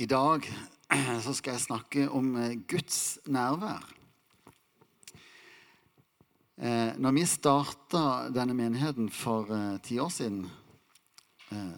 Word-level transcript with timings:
I 0.00 0.06
dag 0.08 0.46
så 1.24 1.32
skal 1.36 1.58
jeg 1.58 1.60
snakke 1.66 2.04
om 2.08 2.30
eh, 2.40 2.54
Guds 2.64 3.18
nærvær. 3.28 3.82
Eh, 6.56 6.96
når 6.96 7.12
vi 7.18 7.24
starta 7.28 8.30
denne 8.32 8.56
menigheten 8.56 9.10
for 9.12 9.52
eh, 9.52 9.76
ti 9.84 9.98
år 10.00 10.08
siden, 10.14 10.46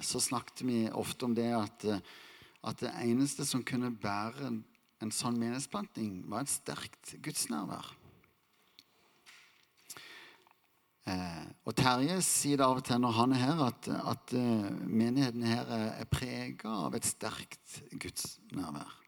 så 0.05 0.21
snakket 0.21 0.61
vi 0.69 0.79
ofte 0.93 1.25
om 1.25 1.35
det 1.35 1.49
at, 1.57 1.87
at 2.69 2.83
det 2.85 2.91
eneste 3.01 3.47
som 3.49 3.63
kunne 3.65 3.89
bære 3.97 4.51
en 4.53 5.13
sånn 5.17 5.39
menighetsplanting, 5.41 6.27
var 6.29 6.45
et 6.45 6.53
sterkt 6.53 7.15
gudsnærvær. 7.25 7.89
Eh, 11.03 11.45
og 11.67 11.75
Terje 11.75 12.21
sier 12.23 12.61
det 12.61 12.67
av 12.67 12.79
og 12.79 12.85
til 12.87 13.01
når 13.03 13.15
han 13.17 13.35
er 13.35 13.41
her, 13.43 13.63
at, 13.67 13.89
at 13.91 14.35
uh, 14.39 14.69
menigheten 14.87 15.43
her 15.47 15.67
er, 15.67 15.89
er 16.05 16.11
prega 16.11 16.75
av 16.87 16.95
et 16.95 17.07
sterkt 17.09 17.81
gudsnærvær. 17.99 18.99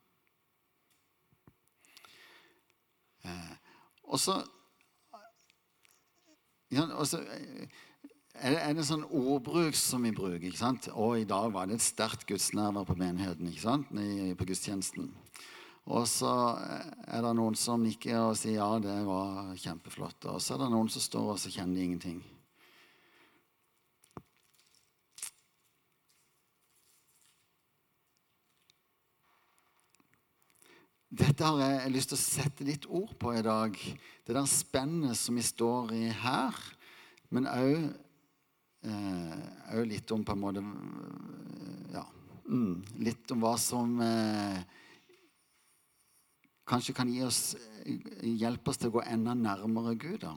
Eh, 3.25 3.55
og 4.05 4.21
så 4.21 4.37
ja, 6.75 6.85
eh, 6.85 7.69
er 8.35 8.51
det, 8.51 8.59
er 8.59 8.75
det 8.75 8.87
sånn 8.89 9.07
ordbruk 9.07 9.77
som 9.79 10.05
vi 10.05 10.13
bruker. 10.17 10.49
ikke 10.49 10.61
sant? 10.61 10.91
Og 10.93 11.21
i 11.23 11.29
dag 11.29 11.53
var 11.55 11.71
det 11.71 11.79
et 11.79 11.87
sterkt 11.87 12.27
gudsnærvær 12.29 12.89
på 12.89 12.99
menigheten 12.99 13.49
ikke 13.49 13.65
sant? 13.65 13.95
I, 13.95 14.35
på 14.35 14.49
gudstjenesten. 14.51 15.13
Og 15.85 16.07
så 16.09 16.31
er 17.05 17.21
det 17.21 17.35
noen 17.37 17.57
som 17.61 17.83
nikker 17.85 18.17
og 18.31 18.39
sier 18.41 18.57
ja, 18.57 18.71
det 18.81 19.03
var 19.05 19.51
kjempeflott. 19.61 20.31
Og 20.33 20.41
så 20.41 20.55
er 20.55 20.65
det 20.65 20.71
noen 20.73 20.89
som 20.93 21.05
står 21.05 21.35
og 21.35 21.43
så 21.43 21.53
kjenner 21.53 21.77
de 21.77 21.85
ingenting. 21.85 22.23
Dette 31.15 31.47
har 31.47 31.61
jeg 31.63 31.93
lyst 31.95 32.11
til 32.11 32.19
å 32.19 32.23
sette 32.25 32.65
litt 32.67 32.87
ord 32.89 33.13
på 33.21 33.35
i 33.37 33.43
dag. 33.45 33.77
Det 34.25 34.35
der 34.35 34.49
spennet 34.51 35.19
som 35.21 35.37
vi 35.39 35.45
står 35.47 35.93
i 35.95 36.09
her, 36.11 36.57
men 37.31 37.47
òg 37.47 37.85
eh, 38.89 39.85
litt 39.87 40.11
om 40.17 40.25
på 40.25 40.35
en 40.35 40.43
måte 40.43 40.65
Ja, 41.95 42.03
mm, 42.49 43.05
litt 43.05 43.31
om 43.31 43.45
hva 43.45 43.53
som 43.61 43.95
eh, 44.03 44.59
kanskje 46.67 46.95
kan 46.97 47.11
oss, 47.25 47.57
hjelpe 48.23 48.71
oss 48.71 48.81
til 48.81 48.91
å 48.91 48.99
gå 48.99 49.07
enda 49.07 49.35
nærmere 49.35 49.95
Gud. 50.01 50.25
da. 50.25 50.35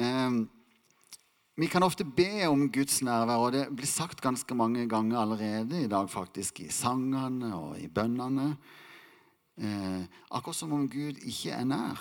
Um, 0.00 0.48
vi 1.60 1.66
kan 1.68 1.84
ofte 1.84 2.06
be 2.08 2.46
om 2.48 2.70
Guds 2.72 3.02
nærvær, 3.04 3.42
og 3.44 3.52
det 3.52 3.66
blir 3.76 3.88
sagt 3.88 4.22
ganske 4.24 4.54
mange 4.56 4.86
ganger 4.88 5.18
allerede 5.20 5.82
i 5.82 5.88
dag, 5.92 6.08
faktisk, 6.08 6.62
i 6.64 6.70
sangene 6.72 7.50
og 7.52 7.74
i 7.76 7.88
bønnene. 7.88 8.54
Eh, 9.60 10.04
akkurat 10.30 10.56
som 10.56 10.72
om 10.72 10.86
Gud 10.88 11.20
ikke 11.20 11.52
er 11.52 11.66
nær. 11.68 12.00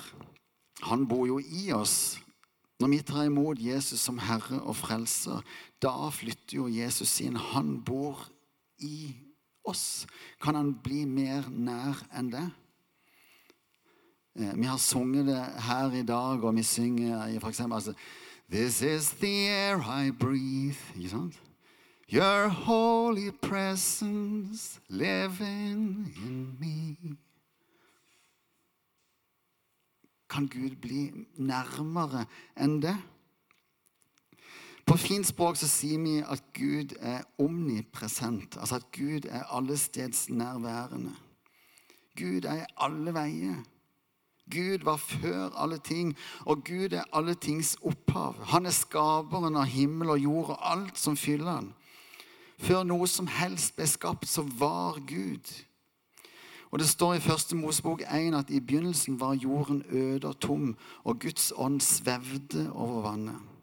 Han 0.88 1.04
bor 1.12 1.26
jo 1.28 1.42
i 1.44 1.74
oss. 1.76 2.22
Når 2.80 2.88
vi 2.88 3.02
tar 3.04 3.26
imot 3.28 3.60
Jesus 3.60 4.00
som 4.00 4.22
Herre 4.24 4.62
og 4.62 4.78
Frelser, 4.80 5.44
da 5.84 5.92
flytter 6.08 6.62
jo 6.62 6.70
Jesus 6.72 7.18
inn. 7.20 7.36
Han 7.36 7.82
bor 7.84 8.30
i 8.80 9.12
oss. 9.64 10.08
Kan 10.42 10.56
han 10.56 10.74
bli 10.84 11.06
mer 11.06 11.50
nær 11.50 12.02
enn 12.16 12.32
det? 12.34 12.48
Eh, 14.40 14.56
vi 14.56 14.66
har 14.70 14.78
sunget 14.78 15.26
det 15.26 15.44
her 15.66 15.92
i 15.92 16.04
dag, 16.04 16.44
og 16.44 16.56
vi 16.56 16.64
synger 16.64 17.48
eksempel 17.48 17.76
altså, 17.76 17.94
This 18.50 18.82
is 18.82 19.12
the 19.22 19.48
air 19.48 19.78
I 19.78 20.12
breathe. 20.12 20.82
Ikke 20.96 21.10
sant? 21.10 21.42
Your 22.12 22.48
holy 22.48 23.30
presence 23.32 24.80
living 24.90 26.14
in 26.26 26.58
me. 26.60 27.18
Kan 30.30 30.48
Gud 30.48 30.76
bli 30.82 31.12
nærmere 31.38 32.26
enn 32.58 32.82
det? 32.82 32.96
På 34.90 34.96
fint 34.98 35.28
språk 35.28 35.54
så 35.60 35.68
sier 35.70 36.00
vi 36.02 36.16
at 36.26 36.42
Gud 36.58 36.96
er 36.98 37.22
omnipresent. 37.38 38.56
Altså 38.58 38.80
at 38.80 38.88
Gud 38.96 39.28
er 39.30 39.44
allesteds 39.54 40.30
nærværende. 40.30 41.12
Gud 42.18 42.48
er 42.50 42.64
i 42.64 42.72
alle 42.78 43.14
veier. 43.14 43.60
Gud 44.50 44.84
var 44.84 44.98
før 44.98 45.54
alle 45.62 45.78
ting, 45.78 46.16
og 46.46 46.64
Gud 46.66 46.96
er 46.98 47.04
alle 47.14 47.36
tings 47.36 47.76
opphav. 47.86 48.42
Han 48.50 48.66
er 48.66 48.74
skaperen 48.74 49.60
av 49.62 49.70
himmel 49.70 50.10
og 50.10 50.24
jord 50.24 50.50
og 50.56 50.72
alt 50.72 50.98
som 50.98 51.18
fyller 51.18 51.52
han. 51.52 51.70
Før 52.58 52.82
noe 52.84 53.08
som 53.08 53.30
helst 53.30 53.76
ble 53.78 53.86
skapt, 53.88 54.26
så 54.26 54.42
var 54.42 54.98
Gud. 55.06 55.54
Og 56.72 56.80
Det 56.80 56.90
står 56.90 57.14
i 57.14 57.22
første 57.30 57.56
Mosebok 57.56 58.02
1 58.10 58.34
at 58.34 58.50
i 58.50 58.60
begynnelsen 58.60 59.22
var 59.22 59.38
jorden 59.38 59.86
øde 59.90 60.28
og 60.34 60.40
tom, 60.40 60.76
og 61.04 61.20
Guds 61.20 61.54
ånd 61.56 61.82
svevde 61.82 62.72
over 62.74 63.02
vannet. 63.02 63.59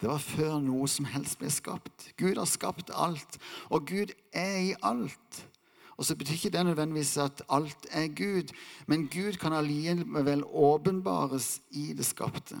Det 0.00 0.08
var 0.08 0.22
før 0.22 0.58
noe 0.64 0.88
som 0.88 1.04
helst 1.12 1.38
ble 1.40 1.50
skapt. 1.52 2.10
Gud 2.16 2.38
har 2.40 2.48
skapt 2.48 2.92
alt, 2.96 3.36
og 3.68 3.84
Gud 3.90 4.14
er 4.32 4.56
i 4.70 4.74
alt. 4.80 5.42
Og 6.00 6.06
så 6.08 6.16
betyr 6.16 6.38
ikke 6.38 6.52
det 6.54 6.62
nødvendigvis 6.64 7.18
at 7.20 7.42
alt 7.52 7.86
er 7.92 8.06
Gud, 8.16 8.54
men 8.88 9.08
Gud 9.12 9.36
kan 9.36 9.52
allikevel 9.52 10.46
åpenbares 10.48 11.60
i 11.76 11.92
det 11.92 12.06
skapte. 12.08 12.56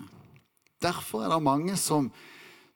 Derfor 0.82 1.24
er 1.24 1.32
det 1.32 1.42
mange 1.42 1.76
som, 1.76 2.10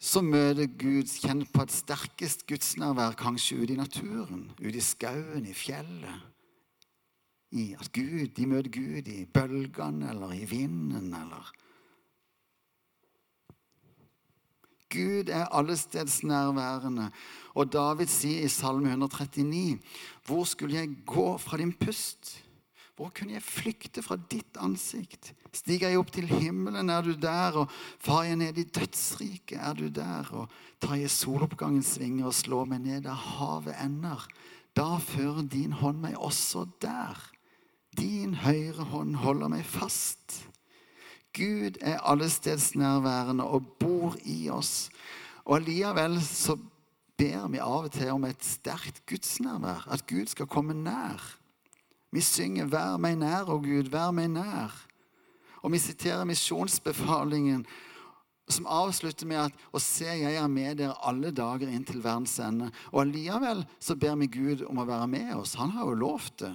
som 0.01 0.25
møter 0.25 0.71
Gud, 0.81 1.13
kjenner 1.13 1.49
på 1.53 1.67
et 1.67 1.73
sterkest 1.73 2.47
gudsnærvær 2.49 3.13
kanskje 3.21 3.59
ute 3.61 3.75
i 3.75 3.77
naturen, 3.77 4.47
ute 4.63 4.81
i 4.81 4.85
skauen, 4.85 5.45
i 5.45 5.53
fjellet. 5.53 6.25
I 7.53 7.75
at 7.77 7.93
Gud, 7.93 8.33
De 8.37 8.47
møter 8.49 8.73
Gud 8.73 9.13
i 9.13 9.27
bølgene 9.29 10.11
eller 10.11 10.33
i 10.33 10.49
vinden 10.49 11.13
eller 11.15 11.53
Gud 14.94 15.28
er 15.32 15.50
allestedsnærværende. 15.50 17.10
Og 17.59 17.72
David 17.72 18.10
sier 18.10 18.47
i 18.47 18.49
Salme 18.53 18.94
139.: 18.94 19.78
Hvor 20.27 20.44
skulle 20.47 20.78
jeg 20.78 20.97
gå 21.06 21.37
fra 21.38 21.59
din 21.59 21.72
pust? 21.72 22.44
Hvor 22.94 23.10
kunne 23.10 23.34
jeg 23.34 23.43
flykte 23.43 24.03
fra 24.06 24.15
ditt 24.31 24.59
ansikt? 24.62 25.33
Stiger 25.54 25.91
jeg 25.91 25.99
opp 25.99 26.12
til 26.15 26.28
himmelen, 26.31 26.91
er 26.91 27.03
du 27.03 27.10
der? 27.19 27.56
Og 27.65 27.71
far 27.99 28.22
jeg 28.22 28.38
ned 28.38 28.59
i 28.59 28.66
dødsriket, 28.71 29.59
er 29.59 29.75
du 29.75 29.88
der? 29.91 30.31
Og 30.31 30.50
tar 30.83 30.94
jeg 31.00 31.10
soloppgangens 31.10 31.97
svinger 31.97 32.31
og 32.31 32.37
slår 32.38 32.71
meg 32.71 32.84
ned 32.87 33.03
der 33.09 33.19
havet 33.19 33.75
ender? 33.83 34.22
Da 34.78 34.99
fører 35.03 35.43
din 35.43 35.75
hånd 35.75 36.03
meg 36.06 36.15
også 36.19 36.69
der. 36.83 37.19
Din 37.99 38.34
høyre 38.34 38.87
hånd 38.91 39.19
holder 39.22 39.50
meg 39.50 39.66
fast. 39.66 40.44
Gud 41.34 41.81
er 41.81 41.99
allestedsnærværende 42.00 43.45
og 43.45 43.67
bor 43.81 44.17
i 44.25 44.49
oss. 44.50 44.91
Og 45.45 45.56
Allikevel 45.56 46.21
så 46.22 46.56
ber 47.19 47.49
vi 47.53 47.62
av 47.62 47.89
og 47.89 47.93
til 47.95 48.12
om 48.15 48.27
et 48.28 48.45
sterkt 48.45 49.03
gudsnærvær. 49.11 49.89
At 49.91 50.06
Gud 50.06 50.31
skal 50.31 50.50
komme 50.50 50.75
nær. 50.75 51.22
Vi 52.15 52.21
synger 52.21 52.67
'Vær 52.67 52.97
meg 52.97 53.19
nær, 53.19 53.50
å 53.50 53.59
Gud, 53.59 53.91
vær 53.91 54.11
meg 54.11 54.31
nær'. 54.31 54.87
Og 55.62 55.72
vi 55.72 55.78
siterer 55.78 56.25
misjonsbefalingen 56.25 57.66
som 58.49 58.66
avslutter 58.66 59.27
med 59.27 59.37
at 59.37 59.53
'Å 59.72 59.81
se, 59.81 60.05
jeg 60.05 60.34
er 60.34 60.47
med 60.47 60.78
dere 60.78 60.95
alle 61.03 61.31
dager 61.31 61.69
inn 61.69 61.84
til 61.84 62.05
verdens 62.05 62.39
ende'. 62.39 62.71
Og 62.93 63.01
allikevel 63.01 63.66
så 63.81 63.97
ber 63.97 64.15
vi 64.16 64.27
Gud 64.27 64.62
om 64.62 64.78
å 64.78 64.87
være 64.87 65.09
med 65.09 65.34
oss. 65.34 65.55
Han 65.55 65.71
har 65.71 65.84
jo 65.87 65.95
lovt 65.95 66.39
det. 66.39 66.55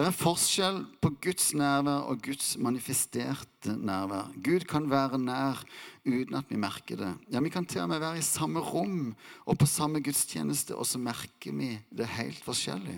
Det 0.00 0.06
er 0.08 0.14
forskjell 0.16 0.78
på 1.04 1.10
Guds 1.20 1.50
nærvær 1.52 2.06
og 2.08 2.22
Guds 2.24 2.54
manifesterte 2.56 3.74
nærvær. 3.76 4.30
Gud 4.40 4.64
kan 4.64 4.86
være 4.88 5.18
nær 5.20 5.60
uten 6.06 6.38
at 6.38 6.48
vi 6.48 6.56
merker 6.56 6.96
det. 6.96 7.10
Ja, 7.28 7.40
Vi 7.40 7.50
kan 7.52 7.66
til 7.66 7.82
og 7.82 7.90
med 7.90 8.00
være 8.00 8.16
i 8.18 8.24
samme 8.24 8.62
rom 8.64 9.14
og 9.44 9.58
på 9.58 9.66
samme 9.66 10.00
gudstjeneste, 10.00 10.72
og 10.72 10.86
så 10.86 10.98
merker 10.98 11.52
vi 11.52 11.78
det 11.92 12.06
helt 12.06 12.40
forskjellig. 12.40 12.96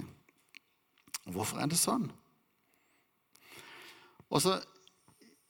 Hvorfor 1.26 1.58
er 1.58 1.66
det 1.66 1.80
sånn? 1.80 2.06
Og 4.30 4.40
så, 4.40 4.60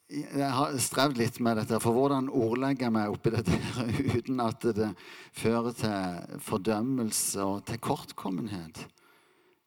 Jeg 0.09 0.49
har 0.49 0.73
strevd 0.77 1.17
litt 1.17 1.39
med 1.39 1.57
dette, 1.57 1.79
for 1.79 1.93
hvordan 1.93 2.33
ordlegger 2.33 2.87
jeg 2.87 2.97
meg 2.97 3.13
oppi 3.13 3.29
dette 3.29 3.61
uten 4.17 4.41
at 4.41 4.61
det 4.73 4.89
fører 5.37 5.73
til 5.77 6.37
fordømmelse 6.49 7.41
og 7.45 7.65
til 7.65 7.77
kortkommenhet? 7.77 8.87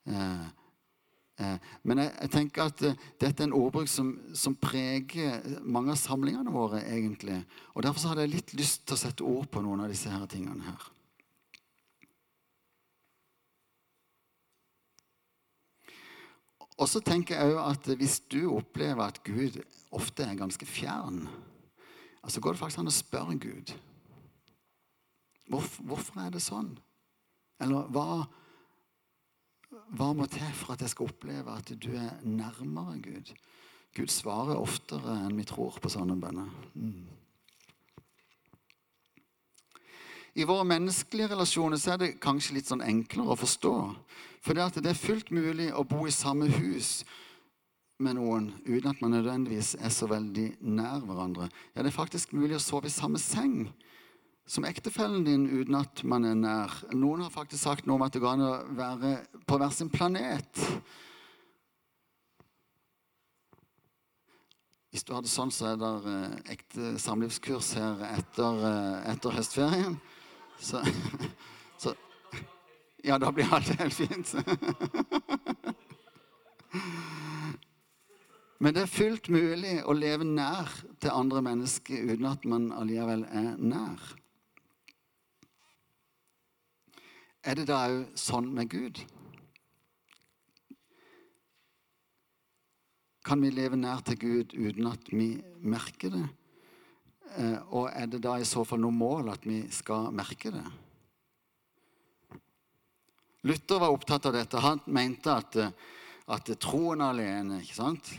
Eh, 0.07 0.47
men 1.37 2.01
jeg, 2.01 2.13
jeg, 2.21 2.31
tenker 2.33 2.63
at 2.71 2.83
uh, 2.87 3.07
dette 3.21 3.43
er 3.43 3.49
en 3.51 3.57
ordbruk 3.59 3.91
som, 3.93 4.15
som, 4.33 4.55
preger 4.57 5.43
mange 5.61 5.93
av 5.93 6.01
samlingene 6.01 6.53
våre. 6.53 6.81
egentlig. 6.89 7.43
Og 7.75 7.85
Derfor 7.85 8.09
hadde 8.13 8.25
jeg 8.25 8.35
litt 8.39 8.55
lyst 8.57 8.87
til 8.87 8.97
å 8.97 9.03
sette 9.03 9.27
ord 9.27 9.51
på 9.53 9.61
noen 9.65 9.85
av 9.85 9.93
disse 9.93 10.09
her 10.09 10.25
tingene. 10.33 10.65
her. 10.65 10.87
Og 16.77 16.89
så 16.93 17.01
tenker 17.01 17.37
jeg 17.37 17.55
òg 17.55 17.63
at 17.65 17.93
hvis 17.97 18.19
du 18.33 18.43
opplever 18.53 19.05
at 19.07 19.23
Gud 19.25 19.63
ofte 19.97 20.27
er 20.27 20.37
ganske 20.37 20.67
fjern, 20.69 21.23
altså 22.21 22.41
går 22.41 22.53
det 22.57 22.61
faktisk 22.61 22.83
an 22.83 22.91
å 22.91 22.97
spørre 22.97 23.37
Gud 23.41 23.73
hvorfor, 25.47 25.85
hvorfor 25.87 26.21
er 26.21 26.35
det 26.35 26.43
sånn? 26.43 26.75
Eller 27.63 27.87
hva, 27.95 28.27
hva 29.95 30.11
må 30.17 30.27
til 30.31 30.49
for 30.59 30.75
at 30.75 30.83
jeg 30.83 30.93
skal 30.95 31.11
oppleve 31.11 31.53
at 31.55 31.71
du 31.79 31.93
er 31.95 32.17
nærmere 32.27 32.99
Gud? 33.05 33.31
Gud 33.97 34.11
svarer 34.13 34.59
oftere 34.59 35.15
enn 35.25 35.39
vi 35.39 35.47
tror 35.47 35.79
på 35.81 35.91
sånne 35.93 36.19
bønner. 36.21 36.51
Mm. 36.75 37.07
I 40.37 40.45
våre 40.45 40.67
menneskelige 40.69 41.31
relasjoner 41.33 41.81
så 41.81 41.95
er 41.95 42.03
det 42.03 42.17
kanskje 42.21 42.59
litt 42.59 42.69
sånn 42.69 42.85
enklere 42.85 43.33
å 43.33 43.39
forstå. 43.41 43.77
For 44.45 44.59
det, 44.59 44.83
er 44.85 44.99
fullt 44.99 45.31
mulig 45.33 45.71
å 45.73 45.87
bo 45.89 46.05
i 46.05 46.13
samme 46.13 46.51
hus 46.59 47.07
med 47.97 48.19
noen 48.19 48.51
uten 48.67 48.91
at 48.91 49.01
man 49.01 49.15
nødvendigvis 49.17 49.79
er 49.81 49.95
så 49.95 50.11
veldig 50.11 50.59
nær 50.61 51.01
hverandre. 51.07 51.49
Ja, 51.73 51.81
det 51.81 51.89
er 51.89 51.97
faktisk 51.97 52.35
mulig 52.37 52.59
å 52.59 52.63
sove 52.63 52.91
i 52.91 52.93
samme 52.93 53.23
seng 53.23 53.71
som 54.47 54.65
ektefellen 54.65 55.25
din 55.27 55.49
uten 55.51 55.75
at 55.75 56.05
man 56.07 56.25
er 56.25 56.37
nær. 56.39 56.71
Noen 56.95 57.25
har 57.25 57.35
faktisk 57.35 57.65
sagt 57.65 57.87
noe 57.87 57.99
om 57.99 58.05
at 58.07 58.15
det 58.15 58.23
går 58.23 58.37
an 58.37 58.47
å 58.47 58.53
være 58.79 59.17
på 59.47 59.59
hver 59.59 59.73
sin 59.75 59.91
planet. 59.91 60.63
Hvis 64.95 65.05
du 65.05 65.13
har 65.13 65.23
det 65.27 65.29
sånn, 65.33 65.51
så 65.53 65.73
er 65.73 65.77
det 65.81 65.91
eh, 66.09 66.37
ekte 66.55 66.95
samlivskurs 67.03 67.75
her 67.77 68.01
etter, 68.15 68.63
eh, 68.71 69.11
etter 69.13 69.35
høstferien. 69.37 69.99
Så, 70.63 70.81
så, 71.83 71.93
Ja, 73.05 73.19
da 73.23 73.29
blir 73.35 73.51
alt 73.53 73.69
helt 73.77 73.95
fint. 73.95 74.35
Men 78.63 78.73
det 78.73 78.83
er 78.87 78.89
fullt 78.89 79.29
mulig 79.29 79.85
å 79.85 79.93
leve 79.93 80.25
nær 80.25 80.71
til 81.03 81.13
andre 81.13 81.43
mennesker 81.45 82.15
uten 82.15 82.27
at 82.31 82.47
man 82.49 82.73
allikevel 82.73 83.27
er 83.29 83.53
nær. 83.61 84.01
Er 87.47 87.55
det 87.55 87.69
da 87.69 87.85
òg 87.87 88.17
sånn 88.19 88.49
med 88.51 88.67
Gud? 88.73 88.99
Kan 93.27 93.39
vi 93.43 93.53
leve 93.55 93.79
nær 93.79 94.03
til 94.07 94.19
Gud 94.19 94.57
uten 94.59 94.89
at 94.91 95.07
vi 95.13 95.29
merker 95.63 96.11
det? 96.11 96.25
Eh, 97.39 97.61
og 97.71 97.87
er 97.93 98.11
det 98.11 98.25
da 98.25 98.35
i 98.41 98.49
så 98.49 98.65
fall 98.67 98.83
noe 98.83 98.95
mål 98.95 99.31
at 99.31 99.47
vi 99.47 99.61
skal 99.71 100.11
merke 100.11 100.51
det? 100.57 100.65
Luther 103.47 103.79
var 103.79 103.95
opptatt 103.95 104.27
av 104.27 104.35
dette. 104.35 104.63
Han 104.67 104.83
mente 104.91 105.31
at, 105.31 105.61
at 106.27 106.51
troen 106.59 107.05
alene 107.07 107.61
ikke 107.63 107.79
sant? 107.79 108.11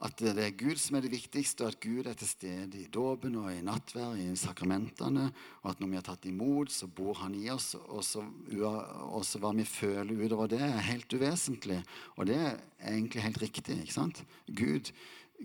At 0.00 0.16
det 0.16 0.32
er 0.40 0.54
Gud 0.56 0.78
som 0.80 0.96
er 0.96 1.04
det 1.04 1.12
viktigste, 1.12 1.66
og 1.66 1.74
at 1.74 1.80
Gud 1.84 2.06
er 2.08 2.14
til 2.16 2.28
stede 2.30 2.78
i 2.80 2.86
dåpen 2.88 3.34
og 3.36 3.50
i 3.52 3.60
nattverd, 3.64 4.16
i 4.16 4.30
sakramentene. 4.38 5.26
Og 5.60 5.72
at 5.74 5.80
når 5.82 5.90
vi 5.90 5.98
har 5.98 6.06
tatt 6.06 6.28
imot, 6.30 6.72
så 6.72 6.88
bor 6.88 7.18
Han 7.20 7.34
i 7.36 7.50
oss. 7.52 7.74
Og 7.76 8.00
så, 8.04 8.24
og 8.24 9.24
så 9.28 9.40
hva 9.42 9.52
vi 9.56 9.66
føler 9.68 10.24
utover 10.24 10.48
det, 10.48 10.62
er 10.64 10.88
helt 10.88 11.12
uvesentlig. 11.12 11.82
Og 12.16 12.30
det 12.30 12.38
er 12.38 12.56
egentlig 12.80 13.26
helt 13.26 13.42
riktig. 13.42 13.76
ikke 13.82 13.98
sant? 13.98 14.22
Gud, 14.48 14.88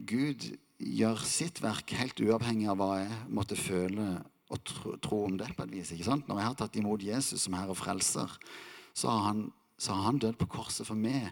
Gud 0.08 0.48
gjør 0.80 1.20
sitt 1.28 1.60
verk 1.64 1.92
helt 2.00 2.20
uavhengig 2.24 2.72
av 2.72 2.80
hva 2.80 2.94
jeg 3.02 3.20
måtte 3.28 3.60
føle 3.60 4.08
og 4.52 4.64
tro, 4.64 4.96
tro 5.04 5.22
om 5.26 5.38
det. 5.38 5.52
på 5.58 5.68
et 5.68 5.76
vis, 5.76 5.92
ikke 5.92 6.08
sant? 6.08 6.28
Når 6.28 6.40
jeg 6.40 6.48
har 6.48 6.58
tatt 6.64 6.80
imot 6.80 7.04
Jesus 7.04 7.44
som 7.44 7.60
Herre 7.60 7.76
og 7.76 7.80
Frelser, 7.80 8.32
så 8.96 9.12
har 9.12 9.24
han, 9.34 9.46
så 9.78 9.96
har 9.96 10.12
han 10.12 10.20
dødd 10.20 10.40
på 10.40 10.48
korset 10.48 10.88
for 10.88 10.96
meg. 10.96 11.32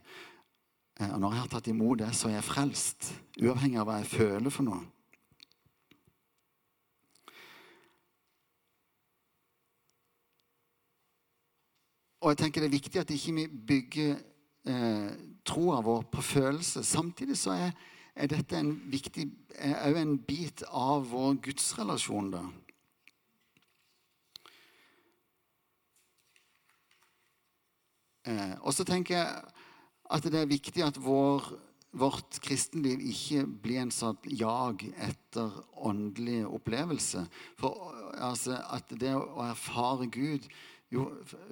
Eh, 0.99 1.09
og 1.09 1.19
når 1.19 1.33
jeg 1.33 1.41
har 1.41 1.53
tatt 1.53 1.69
imot 1.71 1.99
det, 1.99 2.11
så 2.15 2.29
er 2.29 2.37
jeg 2.37 2.47
frelst. 2.47 3.13
Uavhengig 3.41 3.79
av 3.81 3.87
hva 3.89 4.01
jeg 4.01 4.11
føler 4.11 4.53
for 4.53 4.67
noe. 4.67 4.83
Og 12.23 12.31
jeg 12.31 12.37
tenker 12.39 12.61
Det 12.61 12.69
er 12.69 12.77
viktig 12.77 12.99
at 13.01 13.09
ikke 13.11 13.33
vi 13.35 13.41
ikke 13.41 13.65
bygger 13.67 14.13
eh, 14.71 15.09
troa 15.43 15.81
vår 15.83 16.05
på 16.11 16.21
følelse. 16.21 16.83
Samtidig 16.83 17.37
så 17.37 17.51
er 17.51 17.73
er 18.15 18.29
dette 18.29 18.57
en 18.57 18.75
viktig, 18.91 19.25
òg 19.57 19.97
en 19.97 20.17
bit 20.21 20.63
av 20.69 21.07
vår 21.09 21.39
gudsrelasjon. 21.47 22.31
da. 22.31 22.43
Eh, 28.25 28.53
og 28.61 28.73
så 28.73 28.85
tenker 28.87 29.17
jeg 29.17 29.62
at 30.11 30.25
det 30.27 30.41
er 30.41 30.49
viktig 30.49 30.83
at 30.85 30.99
vår, 30.99 31.45
vårt 31.95 32.39
kristenliv 32.43 33.01
ikke 33.13 33.45
blir 33.63 33.83
en 33.83 33.93
sånn 33.93 34.19
jag 34.27 34.85
etter 34.97 35.55
åndelig 35.85 36.43
opplevelse. 36.49 37.25
For 37.59 37.93
altså, 38.17 38.59
at 38.75 38.91
det 38.99 39.15
å 39.17 39.43
erfare 39.45 40.09
Gud 40.11 40.47
jo, 40.93 41.07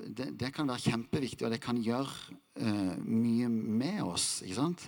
det, 0.06 0.36
det, 0.38 0.52
kan 0.54 0.70
være 0.70 0.92
kjempeviktig, 0.92 1.48
og 1.48 1.54
det 1.56 1.62
kan 1.64 1.80
gjøre 1.82 2.12
uh, 2.62 2.94
mye 3.02 3.48
med 3.50 4.04
oss. 4.06 4.44
ikke 4.46 4.60
sant? 4.60 4.84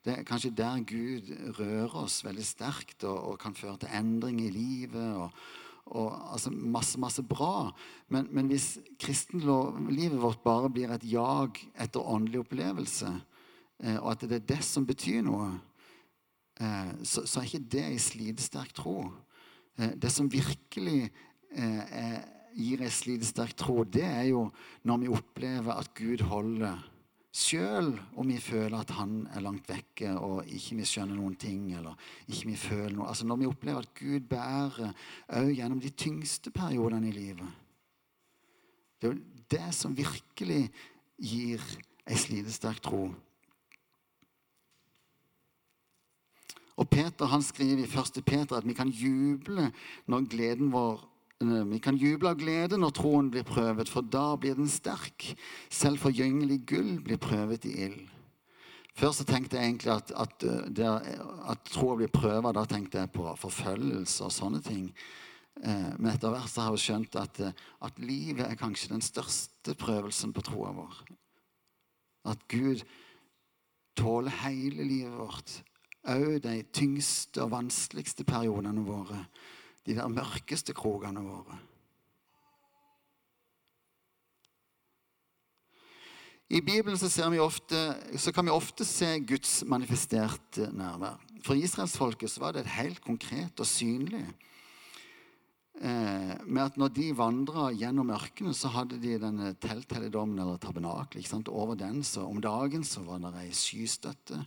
Det 0.00 0.14
er 0.14 0.24
kanskje 0.24 0.54
der 0.56 0.80
Gud 0.88 1.28
rører 1.58 1.96
oss 2.06 2.22
veldig 2.24 2.46
sterkt 2.46 3.04
og, 3.04 3.18
og 3.34 3.40
kan 3.42 3.56
føre 3.58 3.82
til 3.82 3.92
endring 3.98 4.40
i 4.40 4.52
livet. 4.54 5.10
og, 5.18 5.34
altså 6.38 6.52
Masse, 6.54 6.98
masse 7.00 7.22
bra. 7.22 7.70
Men, 8.08 8.28
men 8.32 8.48
hvis 8.50 8.76
kristenlivet 9.00 10.20
vårt 10.22 10.42
bare 10.46 10.70
blir 10.72 10.92
et 10.94 11.06
jag 11.06 11.58
etter 11.74 12.00
åndelig 12.00 12.44
opplevelse, 12.44 13.12
eh, 13.82 13.98
og 13.98 14.12
at 14.14 14.26
det 14.30 14.40
er 14.40 14.50
det 14.54 14.62
som 14.66 14.86
betyr 14.86 15.24
noe, 15.26 15.50
eh, 16.60 16.92
så, 17.02 17.26
så, 17.26 17.40
er 17.40 17.48
ikke 17.48 17.70
det 17.76 17.86
ei 17.90 18.02
slitesterk 18.02 18.74
tro. 18.78 19.00
Eh, 19.78 19.96
det 19.98 20.12
som 20.14 20.30
virkelig 20.30 21.08
eh, 21.52 22.20
gir 22.58 22.84
ei 22.86 22.92
slitesterk 22.92 23.56
tro, 23.58 23.82
det 23.84 24.06
er 24.06 24.30
jo 24.30 24.46
når 24.86 25.02
vi 25.04 25.12
opplever 25.18 25.74
at 25.74 25.92
Gud 25.98 26.24
holder 26.30 26.78
Sjøl 27.28 27.92
om 28.16 28.28
vi 28.30 28.38
føler 28.40 28.78
at 28.78 28.90
han 28.96 29.26
er 29.36 29.44
langt 29.44 29.68
vekke 29.68 30.14
og 30.16 30.48
ikke 30.48 30.78
vi 30.78 30.86
skjønner 30.88 31.18
noen 31.18 31.36
ting. 31.36 31.74
eller 31.76 31.94
ikke 32.26 32.48
vi 32.48 32.56
føler 32.56 32.96
noe. 32.96 33.08
Altså 33.08 33.26
Når 33.26 33.36
vi 33.36 33.46
opplever 33.46 33.84
at 33.84 33.94
Gud 33.94 34.20
bærer 34.20 34.94
òg 35.28 35.52
gjennom 35.54 35.80
de 35.80 35.90
tyngste 35.90 36.50
periodene 36.50 37.08
i 37.08 37.12
livet. 37.12 37.48
Det 38.98 39.08
er 39.08 39.14
jo 39.14 39.20
det 39.50 39.74
som 39.74 39.96
virkelig 39.96 40.70
gir 41.18 41.62
ei 42.08 42.16
slitesterk 42.16 42.80
tro. 42.82 43.10
Og 46.78 46.86
Peter 46.90 47.26
han 47.26 47.42
skriver 47.42 47.84
i 47.84 47.90
1. 47.90 48.24
Peter 48.24 48.56
at 48.56 48.66
vi 48.66 48.74
kan 48.74 48.88
juble 48.88 49.70
når 50.06 50.28
gleden 50.30 50.72
vår 50.72 51.02
vi 51.40 51.78
kan 51.78 51.96
juble 51.96 52.32
av 52.32 52.38
glede 52.40 52.78
når 52.80 52.94
troen 52.98 53.28
blir 53.30 53.44
prøvet, 53.46 53.88
for 53.88 54.02
da 54.02 54.32
blir 54.40 54.56
den 54.58 54.70
sterk. 54.70 55.22
Selv 55.70 56.02
forgyngelig 56.02 56.64
gull 56.66 56.96
blir 57.04 57.20
prøvet 57.22 57.66
i 57.70 57.74
ild. 57.86 58.08
Før 58.98 59.12
så 59.14 59.22
tenkte 59.22 59.54
jeg 59.54 59.68
egentlig 59.68 59.92
at, 59.94 60.10
at, 60.18 60.42
eh, 60.42 61.20
at 61.52 61.68
troa 61.70 61.94
blir 62.00 62.10
prøvet, 62.10 62.54
da 62.56 62.64
tenkte 62.66 62.98
jeg 62.98 63.12
på 63.14 63.30
forfølgelse 63.38 64.24
og 64.26 64.34
sånne 64.34 64.58
ting. 64.66 64.88
Eh, 65.62 65.92
men 65.94 66.10
etter 66.10 66.34
hvert 66.34 66.50
så 66.50 66.64
har 66.66 66.74
jeg 66.74 66.82
skjønt 66.88 67.18
at, 67.20 67.38
at 67.86 68.00
livet 68.02 68.42
er 68.48 68.58
kanskje 68.58 68.90
den 68.96 69.04
største 69.04 69.76
prøvelsen 69.78 70.34
på 70.34 70.42
troa 70.48 70.72
vår. 70.74 70.98
At 72.34 72.42
Gud 72.50 72.82
tåler 73.94 74.34
hele 74.42 74.82
livet 74.82 75.14
vårt, 75.14 75.54
òg 76.10 76.40
de 76.42 76.56
tyngste 76.74 77.44
og 77.44 77.54
vanskeligste 77.54 78.26
periodene 78.26 78.82
våre 78.82 79.22
de 79.88 79.96
der 79.96 80.12
mørkeste 80.12 80.76
krokene 80.76 81.24
våre. 81.24 81.56
I 86.48 86.60
Bibelen 86.64 86.96
så, 86.96 87.08
ofte, 87.40 87.78
så, 88.16 88.32
kan 88.32 88.46
vi 88.46 88.50
ofte 88.50 88.84
se 88.84 89.18
Guds 89.20 89.64
manifesterte 89.68 90.70
nærvær. 90.72 91.18
For 91.44 91.54
israelsfolket 91.54 92.40
var 92.40 92.52
det 92.52 92.64
et 92.64 92.76
helt 92.78 93.02
konkret 93.04 93.60
og 93.60 93.68
synlig 93.68 94.24
eh, 95.80 96.34
med 96.44 96.60
at 96.62 96.78
når 96.80 96.92
de 96.96 97.06
vandra 97.16 97.68
gjennom 97.76 98.10
ørkenen, 98.14 98.54
så 98.56 98.70
hadde 98.74 98.98
de 99.02 99.16
denne 99.22 99.52
telthelligdommen 99.62 100.38
eller 100.42 100.60
tabernakelet. 100.62 101.48
Over 101.48 101.78
den 101.78 102.02
så 102.06 102.26
om 102.26 102.40
dagen 102.44 102.84
så 102.86 103.04
var 103.06 103.22
det 103.24 103.32
ei 103.40 103.52
skystøtte, 103.56 104.40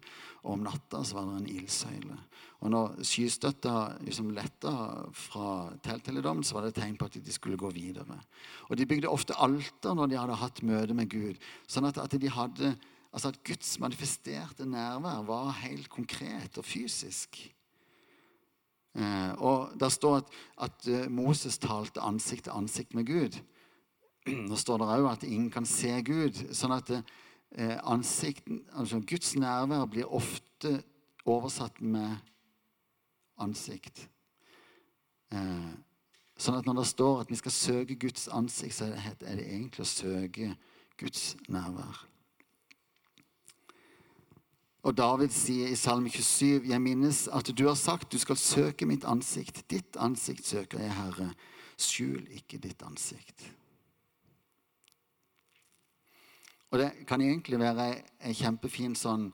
og 0.43 0.55
om 0.55 0.65
natta 0.67 1.03
så 1.05 1.19
var 1.19 1.29
det 1.29 1.41
en 1.41 1.51
ildsøyle. 1.57 2.19
Og 2.61 2.73
når 2.73 3.01
skystøtta 3.07 3.75
liksom 4.05 4.31
letta 4.37 4.73
fra 5.17 5.49
telthelligdommen, 5.85 6.45
så 6.45 6.57
var 6.57 6.67
det 6.67 6.75
et 6.75 6.81
tegn 6.83 6.97
på 6.99 7.09
at 7.09 7.17
de 7.17 7.33
skulle 7.33 7.59
gå 7.59 7.71
videre. 7.73 8.19
Og 8.69 8.77
de 8.77 8.87
bygde 8.87 9.09
ofte 9.09 9.37
alter 9.41 9.97
når 9.97 10.11
de 10.11 10.21
hadde 10.21 10.41
hatt 10.43 10.63
møte 10.65 10.97
med 10.97 11.09
Gud. 11.09 11.41
sånn 11.67 11.89
at, 11.89 11.97
at 11.97 12.17
de 12.19 12.29
hadde 12.31 12.75
Altså 13.11 13.27
at 13.27 13.41
Guds 13.43 13.73
manifesterte 13.83 14.63
nærvær 14.63 15.25
var 15.27 15.49
helt 15.65 15.89
konkret 15.91 16.55
og 16.55 16.63
fysisk. 16.63 17.41
Eh, 18.95 19.31
og 19.37 19.79
Der 19.79 19.89
står 19.89 20.15
at, 20.17 20.31
at 20.57 20.87
eh, 20.87 21.11
Moses 21.11 21.57
talte 21.57 22.01
ansikt 22.01 22.43
til 22.43 22.55
ansikt 22.55 22.93
med 22.93 23.05
Gud. 23.05 23.39
Nå 24.49 24.55
står 24.55 24.77
det 24.77 24.87
òg 24.87 25.11
at 25.11 25.23
ingen 25.23 25.51
kan 25.51 25.65
se 25.65 26.01
Gud. 26.01 26.47
sånn 26.53 26.77
at, 26.77 26.91
ansikten, 27.83 28.61
altså 28.71 29.01
Guds 29.03 29.33
nærvær 29.35 29.85
blir 29.91 30.07
ofte 30.07 30.77
oversatt 31.27 31.81
med 31.81 32.15
ansikt. 33.41 34.05
Eh, 35.31 35.73
sånn 36.37 36.59
at 36.59 36.67
når 36.67 36.81
det 36.81 36.87
står 36.91 37.23
at 37.23 37.31
vi 37.31 37.39
skal 37.39 37.55
søke 37.55 37.97
Guds 37.99 38.27
ansikt, 38.31 38.75
så 38.75 38.91
er 38.91 39.35
det 39.39 39.47
egentlig 39.47 39.85
å 39.85 39.89
søke 39.89 40.55
Guds 40.99 41.35
nærvær. 41.49 42.05
Og 44.81 44.97
David 44.97 45.29
sier 45.29 45.69
i 45.69 45.77
Salme 45.77 46.09
27.: 46.09 46.65
Jeg 46.65 46.81
minnes 46.81 47.27
at 47.29 47.51
du 47.57 47.67
har 47.67 47.77
sagt 47.77 48.13
du 48.13 48.17
skal 48.17 48.37
søke 48.37 48.85
mitt 48.89 49.05
ansikt. 49.05 49.63
Ditt 49.69 49.97
ansikt 49.97 50.45
søker 50.45 50.81
jeg, 50.81 50.93
Herre. 50.95 51.31
Skjul 51.77 52.25
ikke 52.33 52.57
ditt 52.57 52.81
ansikt. 52.83 53.45
Og 56.71 56.79
det 56.79 56.91
kan 57.07 57.21
egentlig 57.21 57.59
være 57.59 57.87
en 58.23 58.35
kjempefin 58.35 58.95
sånn 58.95 59.31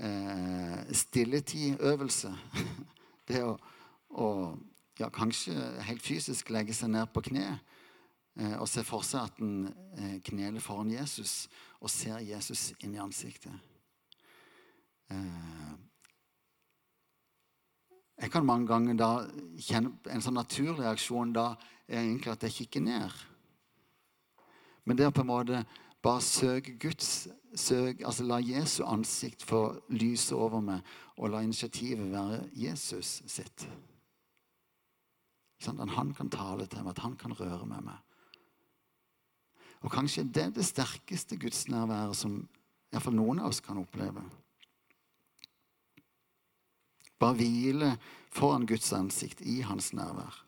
eh, 0.00 0.92
stilletidøvelse. 0.94 2.32
Det 3.28 3.38
å, 3.46 3.52
å 4.18 4.28
ja, 4.98 5.06
kanskje 5.14 5.54
helt 5.86 6.02
fysisk 6.02 6.50
legge 6.50 6.74
seg 6.74 6.90
ned 6.90 7.06
på 7.14 7.22
kne 7.28 7.44
eh, 7.54 8.56
og 8.58 8.66
se 8.68 8.82
for 8.84 9.06
seg 9.06 9.28
at 9.30 9.38
en 9.42 9.68
eh, 9.70 10.16
kneler 10.26 10.60
foran 10.60 10.90
Jesus 10.90 11.46
og 11.78 11.90
ser 11.90 12.18
Jesus 12.26 12.72
inn 12.82 12.96
i 12.96 13.02
ansiktet. 13.02 13.54
Eh, 15.12 15.74
jeg 18.22 18.30
kan 18.30 18.46
mange 18.46 18.66
ganger 18.70 18.96
da 18.98 19.12
kjenne 19.60 19.92
en 20.12 20.24
sånn 20.24 20.38
naturlig 20.38 20.80
reaksjon 20.80 21.34
da 21.36 21.52
er 21.88 22.02
egentlig 22.04 22.32
at 22.32 22.46
jeg 22.46 22.56
kikker 22.58 22.84
ned. 22.86 23.22
Men 24.84 24.98
det 24.98 25.08
å 25.08 25.14
på 25.14 25.22
en 25.24 25.30
måte 25.30 25.64
bare 26.02 26.22
søke 26.24 26.74
Guds 26.82 27.28
søk, 27.54 28.02
altså 28.06 28.24
La 28.26 28.40
Jesu 28.42 28.82
ansikt 28.86 29.44
få 29.46 29.62
lyse 29.94 30.34
over 30.34 30.62
meg, 30.64 30.80
og 31.16 31.30
la 31.30 31.42
initiativet 31.44 32.08
være 32.10 32.40
Jesus 32.58 33.20
sitt. 33.30 33.66
Sånn 35.62 35.78
at 35.82 35.92
han 35.94 36.10
kan 36.16 36.30
tale 36.32 36.66
til 36.66 36.82
meg, 36.82 36.96
at 36.96 37.04
han 37.04 37.14
kan 37.20 37.36
røre 37.38 37.66
med 37.68 37.84
meg. 37.86 38.00
Og 39.82 39.90
kanskje 39.90 40.24
det 40.26 40.42
er 40.42 40.54
det 40.54 40.66
sterkeste 40.66 41.38
gudsnærværet 41.42 42.18
som 42.18 42.40
iallfall 42.92 43.14
noen 43.18 43.42
av 43.42 43.50
oss 43.50 43.62
kan 43.62 43.78
oppleve. 43.82 44.22
Bare 47.22 47.38
hvile 47.38 47.92
foran 48.34 48.66
Guds 48.66 48.90
ansikt 48.96 49.44
i 49.46 49.60
hans 49.62 49.92
nærvær. 49.94 50.42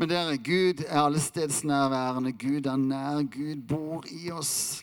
Men 0.00 0.08
dere, 0.08 0.38
Gud 0.40 0.80
er 0.86 1.02
allestedsnærværende. 1.02 2.32
Gud 2.32 2.66
er 2.66 2.76
nær. 2.76 3.22
Gud 3.22 3.66
bor 3.68 4.04
i 4.08 4.30
oss. 4.32 4.80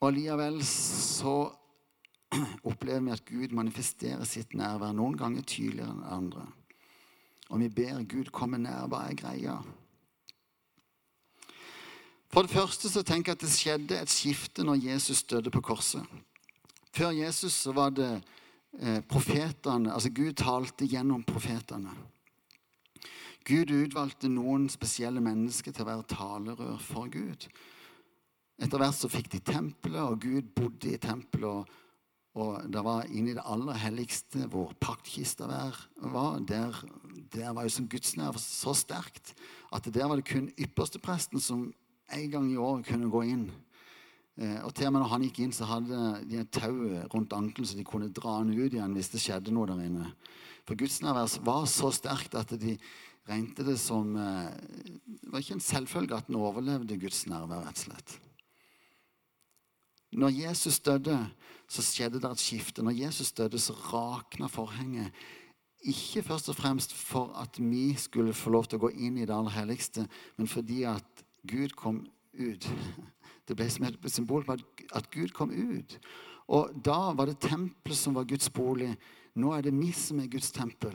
Og 0.00 0.08
allikevel 0.08 0.60
så 0.64 1.34
opplever 2.70 3.00
vi 3.00 3.10
at 3.10 3.24
Gud 3.26 3.56
manifesterer 3.58 4.22
sitt 4.24 4.54
nærvær 4.54 4.94
noen 4.94 5.18
ganger 5.18 5.42
tydeligere 5.42 5.90
enn 5.90 6.06
andre. 6.20 6.46
Og 7.50 7.58
vi 7.64 7.68
ber 7.74 8.04
Gud 8.06 8.30
komme 8.30 8.62
nær. 8.62 8.86
Hva 8.86 9.02
er 9.10 9.18
greia? 9.18 9.58
For 12.30 12.46
det 12.46 12.54
første 12.54 12.90
så 12.90 13.02
tenker 13.02 13.32
jeg 13.32 13.38
at 13.38 13.42
det 13.42 13.54
skjedde 13.54 13.96
et 13.98 14.12
skifte 14.12 14.62
når 14.66 14.84
Jesus 14.84 15.24
døde 15.26 15.50
på 15.50 15.62
korset. 15.66 16.06
Før 16.94 17.10
Jesus 17.14 17.56
så 17.64 17.74
var 17.74 17.90
det 17.94 18.10
eh, 18.78 19.00
profetene, 19.02 19.90
altså 19.92 20.12
Gud 20.14 20.36
talte 20.38 20.86
gjennom 20.86 21.24
profetene. 21.26 21.90
Gud 23.46 23.72
utvalgte 23.72 24.30
noen 24.30 24.68
spesielle 24.70 25.22
mennesker 25.24 25.74
til 25.74 25.82
å 25.86 25.90
være 25.90 26.08
talerør 26.12 26.78
for 26.84 27.10
Gud. 27.10 27.48
Etter 28.60 28.82
hvert 28.82 28.98
så 28.98 29.10
fikk 29.10 29.30
de 29.32 29.42
tempelet, 29.42 30.02
og 30.04 30.20
Gud 30.22 30.52
bodde 30.54 30.92
i 30.92 31.00
tempelet. 31.00 31.48
Og, 31.48 31.78
og 32.38 32.70
det 32.70 32.82
var 32.86 33.08
inni 33.10 33.34
det 33.34 33.46
aller 33.48 33.78
helligste, 33.80 34.44
hvor 34.52 34.74
paktkista 34.78 35.48
var. 35.50 35.80
Der, 36.46 36.78
der 37.32 37.54
var 37.56 37.66
jo 37.66 37.74
som 37.74 37.88
gudsnerv 37.90 38.38
så 38.38 38.76
sterkt 38.76 39.34
at 39.72 39.88
der 39.90 40.06
var 40.06 40.20
det 40.20 40.28
kun 40.30 40.50
ypperstepresten 40.60 41.42
som 41.42 41.70
en 42.16 42.30
gang 42.32 42.48
i 42.50 42.58
året 42.60 42.88
kunne 42.88 43.10
gå 43.12 43.24
inn. 43.30 43.44
Eh, 44.40 44.58
og 44.64 44.72
til 44.74 44.88
og 44.88 44.94
med 44.94 45.04
når 45.04 45.12
han 45.12 45.26
gikk 45.26 45.42
inn, 45.44 45.54
så 45.54 45.68
hadde 45.68 46.00
de 46.30 46.40
et 46.40 46.52
tau 46.54 46.72
rundt 47.12 47.36
ankelen, 47.36 47.68
så 47.68 47.78
de 47.78 47.86
kunne 47.86 48.10
dra 48.14 48.38
han 48.38 48.52
ut 48.54 48.72
igjen 48.72 48.96
hvis 48.96 49.12
det 49.12 49.22
skjedde 49.22 49.54
noe 49.54 49.68
der 49.68 49.84
inne. 49.84 50.10
For 50.68 50.78
gudsnærvær 50.78 51.40
var 51.46 51.68
så 51.70 51.90
sterkt 51.94 52.36
at 52.38 52.54
de 52.60 52.76
regnet 53.28 53.62
det 53.66 53.76
som 53.80 54.16
eh, 54.16 54.50
Det 55.04 55.30
var 55.32 55.44
ikke 55.44 55.58
en 55.58 55.64
selvfølge 55.64 56.16
at 56.16 56.28
den 56.30 56.40
overlevde 56.40 56.98
Guds 57.00 57.26
nærvær, 57.30 57.64
rett 57.66 57.78
og 57.78 57.86
slett. 57.90 58.16
Når 60.10 60.32
Jesus 60.34 60.80
døde, 60.82 61.18
så 61.70 61.82
skjedde 61.86 62.18
det 62.18 62.30
et 62.30 62.42
skifte. 62.42 62.82
Når 62.82 62.96
Jesus 62.98 63.30
døde, 63.32 63.58
så 63.62 63.76
rakna 63.92 64.48
forhenget. 64.50 65.12
Ikke 65.86 66.24
først 66.26 66.48
og 66.50 66.56
fremst 66.58 66.92
for 66.92 67.30
at 67.38 67.60
vi 67.62 67.94
skulle 67.94 68.34
få 68.34 68.50
lov 68.50 68.66
til 68.66 68.80
å 68.80 68.88
gå 68.88 68.90
inn 68.98 69.20
i 69.20 69.26
det 69.26 69.34
aller 69.36 69.54
helligste, 69.54 70.08
men 70.36 70.50
fordi 70.50 70.82
at 70.90 71.22
Gud 71.46 71.76
kom 71.76 72.04
ut. 72.32 72.68
Det 73.48 73.56
ble 73.58 73.66
som 73.70 73.86
et 73.88 74.12
symbol 74.12 74.44
på 74.46 74.54
at 74.94 75.08
Gud 75.10 75.32
kom 75.34 75.50
ut. 75.50 75.96
Og 76.54 76.70
da 76.86 77.10
var 77.18 77.26
det 77.26 77.40
tempelet 77.42 77.98
som 77.98 78.14
var 78.14 78.28
Guds 78.30 78.50
bolig. 78.54 78.92
Nå 79.34 79.50
er 79.56 79.64
det 79.66 79.72
vi 79.74 79.90
som 79.94 80.20
er 80.22 80.30
Guds 80.30 80.52
tempel 80.54 80.94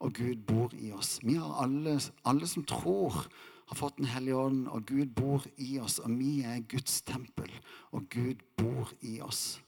og 0.00 0.14
Gud 0.16 0.36
bor 0.48 0.72
i 0.80 0.92
oss. 0.92 1.18
Vi 1.22 1.36
har 1.36 1.62
alle, 1.62 1.98
alle 2.24 2.48
som 2.48 2.64
tror, 2.64 3.26
har 3.70 3.76
fått 3.76 3.98
Den 3.98 4.08
hellige 4.10 4.36
ånd, 4.36 4.68
og 4.68 4.86
Gud 4.86 5.06
bor 5.14 5.44
i 5.56 5.78
oss. 5.78 5.98
Og 5.98 6.18
vi 6.18 6.42
er 6.42 6.64
Guds 6.68 7.02
tempel, 7.02 7.50
og 7.92 8.08
Gud 8.10 8.42
bor 8.56 8.90
i 9.00 9.20
oss. 9.20 9.60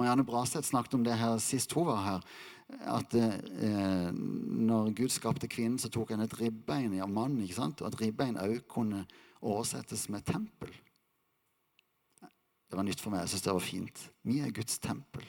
Marianne 0.00 0.24
Braseth 0.26 0.70
snakket 0.70 0.96
om 0.96 1.04
det 1.04 1.18
her 1.20 1.36
sist 1.42 1.72
hun 1.76 1.90
var 1.90 2.02
her. 2.06 2.28
At 2.88 3.14
eh, 3.18 4.10
når 4.14 4.92
Gud 4.96 5.12
skapte 5.12 5.50
kvinnen, 5.50 5.78
så 5.78 5.90
tok 5.92 6.14
han 6.14 6.22
et 6.24 6.36
ribbein 6.40 6.94
av 7.02 7.10
mannen. 7.10 7.42
ikke 7.44 7.58
sant? 7.58 7.82
Og 7.82 7.90
at 7.90 7.98
ribbein 8.00 8.38
òg 8.40 8.62
kunne 8.70 9.04
oversettes 9.40 10.08
med 10.12 10.24
tempel. 10.28 10.72
Det 12.70 12.78
var 12.78 12.86
nytt 12.86 13.02
for 13.02 13.10
meg. 13.10 13.24
Jeg 13.24 13.34
syns 13.34 13.46
det 13.48 13.54
var 13.56 13.66
fint. 13.66 14.02
Vi 14.22 14.38
er 14.40 14.54
Guds 14.54 14.78
tempel. 14.78 15.26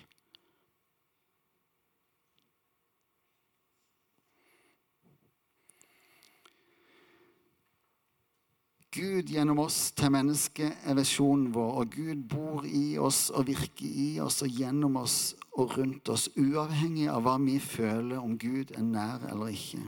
Gud 8.92 9.30
gjennom 9.32 9.62
oss 9.64 9.94
til 9.96 10.12
mennesket 10.12 10.82
er 10.84 10.98
visjonen 10.98 11.54
vår, 11.56 11.76
og 11.80 11.94
Gud 11.96 12.26
bor 12.28 12.66
i 12.68 12.98
oss 13.00 13.30
og 13.32 13.48
virker 13.48 13.88
i 13.88 14.10
oss 14.20 14.42
og 14.44 14.52
gjennom 14.52 14.98
oss 15.00 15.20
og 15.56 15.78
rundt 15.78 16.12
oss, 16.12 16.28
uavhengig 16.36 17.08
av 17.08 17.24
hva 17.24 17.38
vi 17.40 17.56
føler 17.64 18.20
om 18.20 18.36
Gud 18.40 18.74
er 18.76 18.84
nær 18.84 19.24
eller 19.32 19.54
ikke. 19.56 19.80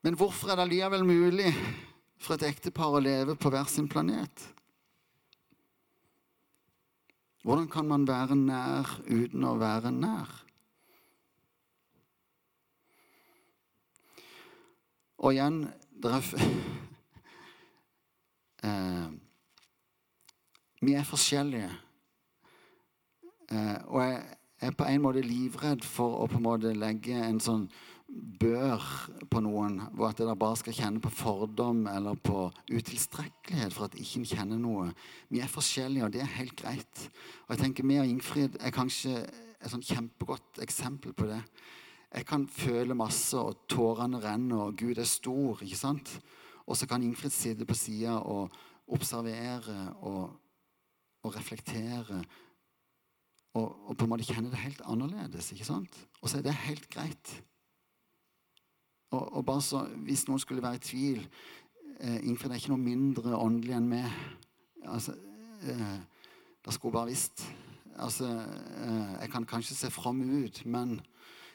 Men 0.00 0.16
hvorfor 0.16 0.48
er 0.48 0.56
det 0.56 0.64
allikevel 0.64 1.04
mulig 1.04 1.50
for 2.16 2.38
et 2.38 2.46
ektepar 2.48 2.96
å 2.96 3.02
leve 3.04 3.36
på 3.36 3.52
hver 3.52 3.68
sin 3.68 3.88
planet? 3.88 4.46
Hvordan 7.44 7.68
kan 7.72 7.88
man 7.88 8.08
være 8.08 8.36
nær 8.36 8.96
uten 9.08 9.44
å 9.44 9.58
være 9.60 9.92
nær? 9.92 10.32
Og 15.20 15.36
igjen 15.36 15.66
det 16.00 16.16
Eh, 18.64 19.08
vi 20.80 20.96
er 20.96 21.04
forskjellige. 21.04 21.70
Eh, 23.50 23.78
og 23.86 24.02
jeg 24.04 24.20
er 24.60 24.76
på 24.76 24.84
en 24.84 25.02
måte 25.04 25.24
livredd 25.24 25.84
for 25.84 26.20
å 26.20 26.28
på 26.28 26.38
en 26.38 26.46
måte 26.46 26.74
legge 26.76 27.16
en 27.16 27.40
sånn 27.40 27.66
bør 28.40 28.82
på 29.30 29.40
noen, 29.44 29.78
hvor 29.94 30.10
at 30.10 30.20
jeg 30.20 30.38
bare 30.38 30.58
skal 30.58 30.74
kjenne 30.74 31.02
på 31.02 31.12
fordom 31.14 31.84
eller 31.90 32.18
på 32.18 32.48
utilstrekkelighet 32.72 33.74
for 33.74 33.86
at 33.86 33.98
ikke 33.98 34.24
kjenner 34.32 34.58
noe. 34.58 34.88
Vi 35.30 35.40
er 35.40 35.50
forskjellige, 35.50 36.08
og 36.08 36.14
det 36.14 36.24
er 36.24 36.32
helt 36.38 36.56
greit. 36.58 37.04
Og 37.46 37.54
jeg 37.54 37.62
tenker 37.62 37.86
Vi 37.86 38.00
og 38.02 38.10
Ingfrid 38.10 38.58
er 38.60 38.74
kanskje 38.74 39.14
et 39.60 39.70
sånn 39.70 39.84
kjempegodt 39.84 40.60
eksempel 40.64 41.14
på 41.14 41.28
det. 41.30 41.40
Jeg 42.10 42.26
kan 42.26 42.48
føle 42.50 42.96
masse, 42.98 43.38
og 43.38 43.68
tårene 43.70 44.18
renner, 44.22 44.66
og 44.66 44.76
Gud 44.76 44.98
er 44.98 45.06
stor. 45.06 45.62
ikke 45.62 45.78
sant? 45.78 46.18
Og 46.70 46.78
så 46.78 46.86
kan 46.86 47.02
Ingfrid 47.02 47.34
sitte 47.34 47.66
på 47.66 47.74
sida 47.74 48.20
og 48.22 48.52
observere 48.86 49.94
og, 50.06 50.30
og 51.22 51.36
reflektere. 51.36 52.22
Og, 53.58 53.88
og, 53.88 53.96
på 53.96 54.06
en 54.06 54.12
måte 54.12 54.26
kjenne 54.28 54.52
det 54.52 54.62
helt 54.62 54.82
annerledes. 54.86 55.50
ikke 55.52 55.66
sant? 55.66 55.96
Og 56.20 56.30
så 56.30 56.38
er 56.38 56.46
det 56.46 56.54
helt 56.54 56.86
greit. 56.90 57.32
Og, 59.10 59.32
og 59.36 59.46
bare 59.46 59.62
så, 59.62 59.82
Hvis 60.06 60.28
noen 60.28 60.38
skulle 60.38 60.62
være 60.62 60.78
i 60.78 60.84
tvil 60.86 61.24
eh, 61.98 62.20
Ingfrid 62.30 62.52
er 62.52 62.62
ikke 62.62 62.70
noe 62.70 62.84
mindre 62.84 63.34
åndelig 63.34 63.74
enn 63.74 63.90
meg. 63.90 64.06
Altså, 64.86 65.16
eh, 65.66 65.98
Det 66.64 66.74
skulle 66.76 66.92
bare 66.92 67.10
visst. 67.10 67.42
Altså, 67.98 68.28
eh, 68.30 69.14
jeg 69.20 69.30
kan 69.32 69.46
kanskje 69.46 69.74
se 69.74 69.90
from 69.90 70.22
ut, 70.22 70.66
men 70.66 71.00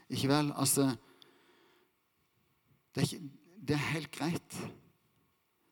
ikke 0.10 0.28
vel? 0.28 0.52
Altså 0.56 0.92
Det 2.96 3.04
er, 3.04 3.14
ikke, 3.14 3.30
det 3.68 3.74
er 3.74 3.92
helt 3.94 4.12
greit. 4.12 4.60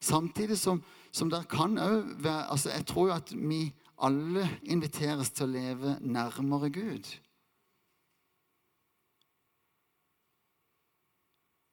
Samtidig 0.04 0.58
som, 0.60 0.82
som 1.16 1.30
det 1.32 1.46
kan 1.52 1.78
òg 1.80 2.10
være 2.24 2.52
altså 2.52 2.74
Jeg 2.74 2.86
tror 2.90 3.08
jo 3.08 3.14
at 3.16 3.32
vi 3.36 3.62
alle 4.04 4.48
inviteres 4.68 5.32
til 5.32 5.48
å 5.48 5.54
leve 5.54 5.98
nærmere 6.02 6.70
Gud. 6.74 7.12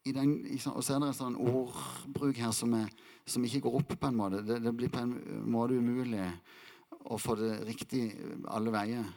Den, 0.05 0.31
og 0.71 0.81
så 0.81 0.95
er 0.95 1.01
det 1.03 1.09
en 1.11 1.17
sånn 1.17 1.35
ordbruk 1.37 2.39
her 2.41 2.53
som, 2.55 2.71
er, 2.73 2.87
som, 3.29 3.43
ikke 3.45 3.61
går 3.67 3.75
opp 3.81 3.91
på 3.99 4.09
en 4.09 4.17
måte. 4.17 4.39
Det, 4.47 4.57
det, 4.63 4.73
blir 4.73 4.89
på 4.89 5.03
en 5.03 5.11
måte 5.51 5.77
umulig 5.77 6.23
å 7.05 7.19
få 7.21 7.35
det 7.37 7.51
riktig 7.67 8.07
alle 8.49 8.73
veier. 8.73 9.11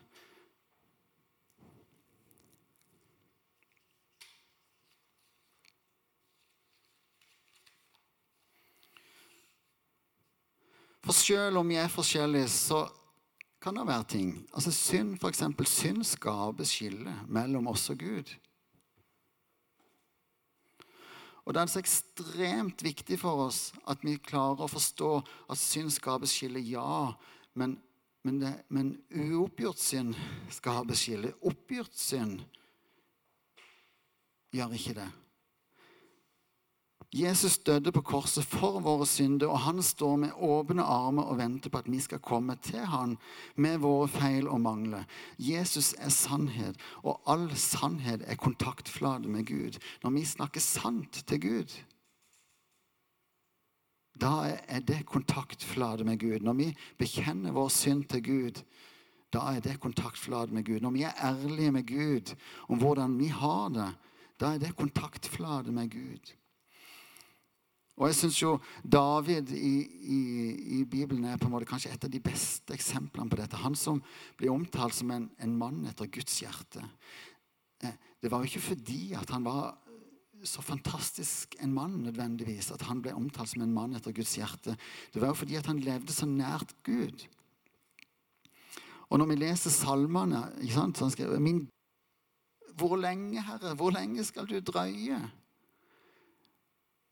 For 11.04 11.12
selv 11.12 11.60
om 11.60 11.68
vi 11.68 11.76
er 11.76 11.92
forskjellige, 11.92 12.48
så 12.48 12.86
kan 13.60 13.76
det 13.76 13.86
være 13.86 14.04
ting. 14.08 14.30
Altså 14.54 14.72
Synd, 14.72 15.18
for 15.20 15.28
eksempel, 15.28 15.66
synd 15.66 16.04
skaper 16.04 16.64
skille 16.68 17.12
mellom 17.28 17.68
oss 17.68 17.90
og 17.92 17.98
Gud. 17.98 18.32
Og 21.44 21.54
Det 21.54 21.60
er 21.60 21.66
så 21.66 21.78
ekstremt 21.78 22.84
viktig 22.84 23.18
for 23.20 23.46
oss 23.46 23.74
at 23.88 24.00
vi 24.04 24.16
klarer 24.16 24.64
å 24.64 24.70
forstå 24.70 25.10
at 25.52 25.60
synd 25.60 25.92
skaper 25.92 26.28
skille, 26.28 26.60
ja. 26.64 27.12
Men, 27.52 27.76
men, 28.24 28.40
det, 28.40 28.54
men 28.72 28.94
uoppgjort 29.12 29.80
synd 29.80 30.16
skaper 30.52 30.96
skille. 30.96 31.34
Oppgjort 31.44 31.92
synd 32.00 32.40
gjør 34.56 34.72
ikke 34.72 34.96
det. 35.02 35.10
Jesus 37.14 37.60
døde 37.62 37.92
på 37.94 38.00
korset 38.02 38.42
for 38.42 38.80
våre 38.82 39.06
synder, 39.06 39.46
og 39.46 39.60
han 39.68 39.78
står 39.86 40.16
med 40.18 40.32
åpne 40.42 40.82
armer 40.82 41.28
og 41.30 41.38
venter 41.38 41.70
på 41.70 41.78
at 41.84 41.90
vi 41.90 42.00
skal 42.02 42.18
komme 42.18 42.56
til 42.58 42.82
han 42.90 43.14
med 43.54 43.78
våre 43.84 44.08
feil 44.10 44.48
og 44.50 44.58
mangler. 44.64 45.06
Jesus 45.38 45.92
er 45.94 46.10
sannhet, 46.10 46.80
og 47.06 47.22
all 47.30 47.46
sannhet 47.54 48.26
er 48.26 48.40
kontaktflate 48.40 49.30
med 49.30 49.46
Gud. 49.46 49.78
Når 50.02 50.16
vi 50.18 50.24
snakker 50.26 50.60
sant 50.60 51.22
til 51.30 51.42
Gud, 51.46 51.78
da 54.18 54.58
er 54.66 54.82
det 54.82 55.06
kontaktflate 55.06 56.04
med 56.04 56.18
Gud. 56.18 56.42
Når 56.42 56.58
vi 56.58 56.70
bekjenner 56.98 57.54
vår 57.54 57.70
synd 57.70 58.08
til 58.10 58.26
Gud, 58.26 58.62
da 59.30 59.54
er 59.54 59.62
det 59.62 59.80
kontaktflate 59.82 60.54
med 60.54 60.66
Gud. 60.66 60.82
Når 60.82 60.98
vi 60.98 61.02
er 61.06 61.18
ærlige 61.30 61.72
med 61.72 61.86
Gud 61.86 62.34
om 62.68 62.78
hvordan 62.78 63.18
vi 63.18 63.30
har 63.30 63.68
det, 63.68 63.92
da 64.40 64.54
er 64.54 64.58
det 64.58 64.76
kontaktflate 64.76 65.70
med 65.70 65.90
Gud. 65.90 66.34
Og 67.94 68.08
jeg 68.10 68.16
syns 68.18 68.40
jo 68.40 68.56
David 68.82 69.52
i, 69.54 69.74
i, 69.86 70.20
i, 70.80 70.80
Bibelen 70.90 71.28
er 71.30 71.38
på 71.38 71.46
en 71.46 71.54
måte 71.54 71.68
kanskje 71.68 71.92
et 71.94 72.06
av 72.06 72.10
de 72.10 72.20
beste 72.22 72.74
eksemplene 72.74 73.30
på 73.30 73.38
dette. 73.38 73.60
Han 73.62 73.76
som 73.78 74.00
blir 74.38 74.50
omtalt 74.50 74.96
som 74.96 75.12
en, 75.14 75.28
en 75.38 75.54
mann 75.60 75.84
etter 75.86 76.10
Guds 76.10 76.40
hjerte. 76.42 76.82
Eh, 77.86 77.94
det 78.18 78.32
var 78.32 78.42
jo 78.42 78.50
ikke 78.50 78.64
fordi 78.72 79.12
at 79.14 79.30
han 79.30 79.46
var 79.46 79.76
så 80.44 80.62
fantastisk 80.62 81.54
en 81.62 81.72
mann 81.72 82.02
nødvendigvis, 82.04 82.72
at 82.74 82.82
han 82.88 83.00
ble 83.00 83.14
omtalt 83.16 83.54
som 83.54 83.62
en 83.64 83.72
mann 83.72 83.94
etter 83.96 84.12
Guds 84.12 84.34
hjerte. 84.36 84.74
Det 85.14 85.22
var 85.22 85.30
jo 85.30 85.38
fordi 85.38 85.56
at 85.60 85.70
han 85.70 85.80
levde 85.80 86.12
så 86.12 86.26
nært 86.28 86.74
Gud. 86.84 87.24
Og 89.08 89.20
når 89.20 89.30
vi 89.30 89.38
leser 89.38 89.70
salmene 89.70 90.42
ikke 90.58 90.74
sant, 90.74 90.98
så 90.98 91.06
han 91.06 91.14
skrev, 91.14 91.38
Hvor 92.74 92.96
lenge, 92.96 93.40
Herre, 93.40 93.74
hvor 93.74 93.90
lenge 93.94 94.24
skal 94.24 94.46
du 94.50 94.58
drøye? 94.58 95.20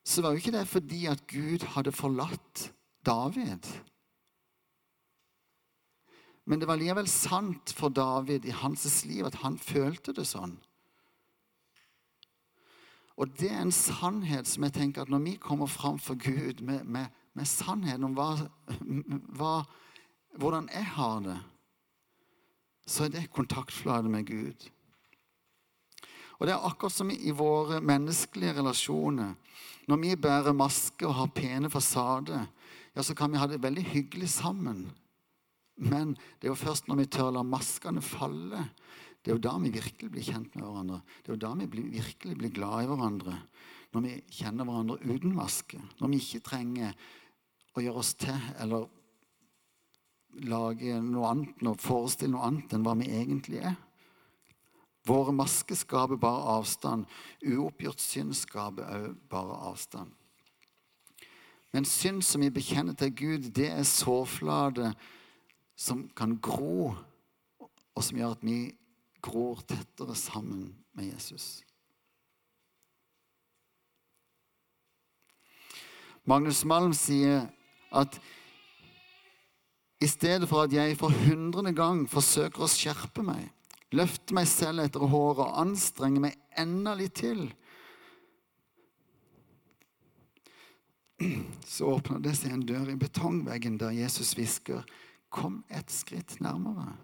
Så 0.04 0.22
var 0.22 0.32
jo 0.32 0.42
ikke 0.42 0.54
det 0.54 0.66
fordi 0.68 1.06
at 1.10 1.26
Gud 1.30 1.64
hadde 1.74 1.94
forlatt 1.94 2.68
David. 3.06 3.68
Men 6.44 6.58
det 6.58 6.66
var 6.66 6.80
likevel 6.80 7.08
sant 7.10 7.70
for 7.76 7.94
David 7.94 8.46
i 8.46 8.54
hans 8.62 9.04
liv 9.06 9.26
at 9.26 9.38
han 9.44 9.58
følte 9.62 10.14
det 10.16 10.26
sånn. 10.26 10.56
Og 13.20 13.30
det 13.38 13.52
er 13.52 13.60
en 13.62 13.74
sannhet 13.74 14.48
som 14.48 14.64
jeg 14.66 14.74
tenker 14.74 15.04
at 15.04 15.12
når 15.12 15.22
vi 15.26 15.36
kommer 15.38 15.70
fram 15.70 16.00
for 16.02 16.18
Gud 16.18 16.64
med, 16.64 16.82
med, 16.84 17.12
med 17.38 17.46
sannheten 17.46 18.08
om 18.08 18.16
hva, 18.16 18.32
hva, 19.38 19.54
hvordan 20.40 20.70
jeg 20.72 20.88
har 20.96 21.20
det, 21.26 21.38
så 22.88 23.04
er 23.06 23.12
det 23.14 23.28
kontaktflate 23.30 24.10
med 24.10 24.26
Gud. 24.26 24.64
Og 26.40 26.48
det 26.48 26.56
er 26.56 26.64
akkurat 26.66 26.94
som 26.96 27.12
i 27.12 27.30
våre 27.30 27.78
menneskelige 27.84 28.56
relasjoner. 28.56 29.36
Når 29.90 29.98
vi 30.02 30.16
bærer 30.16 30.54
maske 30.54 31.06
og 31.08 31.16
har 31.18 31.32
pene 31.34 31.70
fasader, 31.70 32.46
ja, 32.92 33.02
så 33.02 33.16
kan 33.18 33.32
vi 33.32 33.40
ha 33.40 33.48
det 33.50 33.62
veldig 33.62 33.84
hyggelig 33.90 34.28
sammen. 34.30 34.84
Men 35.82 36.14
det 36.38 36.46
er 36.46 36.52
jo 36.52 36.60
først 36.60 36.88
når 36.88 37.00
vi 37.00 37.10
tør 37.16 37.32
la 37.34 37.42
maskene 37.46 38.02
falle, 38.04 38.66
det 39.22 39.30
er 39.30 39.36
jo 39.36 39.42
da 39.42 39.54
vi 39.62 39.70
virkelig 39.70 40.10
blir 40.10 40.26
kjent 40.26 40.54
med 40.56 40.66
hverandre. 40.66 40.98
Det 41.22 41.30
er 41.30 41.36
jo 41.36 41.42
da 41.44 41.52
vi 41.58 41.68
blir, 41.70 41.90
virkelig 41.94 42.38
blir 42.38 42.54
glad 42.54 42.82
i 42.82 42.88
hverandre. 42.90 43.36
Når 43.94 44.04
vi 44.06 44.14
kjenner 44.34 44.66
hverandre 44.66 44.98
uten 45.04 45.36
maske. 45.36 45.78
Når 46.00 46.10
vi 46.10 46.18
ikke 46.22 46.42
trenger 46.48 46.96
å 47.72 47.84
gjøre 47.84 48.02
oss 48.02 48.16
til 48.18 48.50
eller 48.60 48.88
lage 50.48 50.96
noe 51.04 51.28
annet 51.28 51.80
forestille 51.80 52.32
noe 52.32 52.48
annet 52.48 52.74
enn 52.74 52.84
hva 52.86 52.96
vi 52.98 53.10
egentlig 53.12 53.62
er. 53.62 53.76
Våre 55.06 55.32
masker 55.34 55.74
skaper 55.74 56.20
bare 56.20 56.58
avstand. 56.58 57.06
Uoppgjort 57.42 58.00
synd 58.00 58.36
skaper 58.38 58.86
òg 58.86 59.16
bare 59.30 59.58
avstand. 59.70 60.12
Men 61.72 61.88
synd 61.88 62.22
som 62.22 62.44
vi 62.44 62.52
bekjenner 62.52 62.94
til 62.94 63.14
Gud, 63.16 63.50
det 63.56 63.70
er 63.72 63.88
sårflate 63.88 64.92
som 65.76 66.04
kan 66.16 66.36
gro, 66.36 66.92
og 67.94 68.04
som 68.04 68.18
gjør 68.18 68.36
at 68.36 68.44
vi 68.44 68.58
gror 69.24 69.62
tettere 69.66 70.14
sammen 70.18 70.74
med 70.92 71.08
Jesus. 71.14 71.62
Magnus 76.28 76.62
Malm 76.64 76.92
sier 76.94 77.48
at 77.90 78.20
i 80.02 80.06
stedet 80.06 80.48
for 80.50 80.66
at 80.66 80.72
jeg 80.74 80.96
for 80.98 81.14
hundrede 81.24 81.72
gang 81.74 82.04
forsøker 82.10 82.64
å 82.64 82.70
skjerpe 82.70 83.24
meg, 83.26 83.48
løfte 83.96 84.34
meg 84.36 84.48
selv 84.50 84.84
etter 84.84 85.04
håret 85.12 85.44
og 85.44 85.60
anstrenge 85.62 86.22
meg 86.24 86.38
enda 86.58 86.94
litt 86.98 87.16
til. 87.20 87.46
Så 91.66 91.92
åpner 91.92 92.20
det 92.24 92.34
seg 92.38 92.56
en 92.56 92.66
dør 92.66 92.90
i 92.92 92.98
betongveggen 92.98 93.78
der 93.80 93.94
Jesus 93.94 94.34
hvisker, 94.34 94.84
'Kom 95.30 95.64
et 95.70 95.90
skritt 95.90 96.40
nærmere'. 96.40 96.98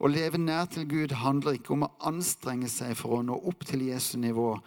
Å 0.00 0.08
leve 0.08 0.38
nær 0.38 0.64
til 0.64 0.88
Gud 0.88 1.12
handler 1.12 1.52
ikke 1.58 1.74
om 1.76 1.84
å 1.84 1.92
anstrenge 2.08 2.68
seg 2.68 2.96
for 2.96 3.18
å 3.18 3.22
nå 3.22 3.36
opp 3.36 3.64
til 3.68 3.82
Jesu 3.82 4.16
nivå. 4.18 4.58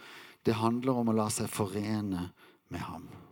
Det 0.46 0.54
handler 0.54 0.92
om 0.92 1.08
å 1.10 1.16
la 1.16 1.28
seg 1.28 1.50
forene 1.50 2.30
med 2.70 2.80
ham. 2.80 3.23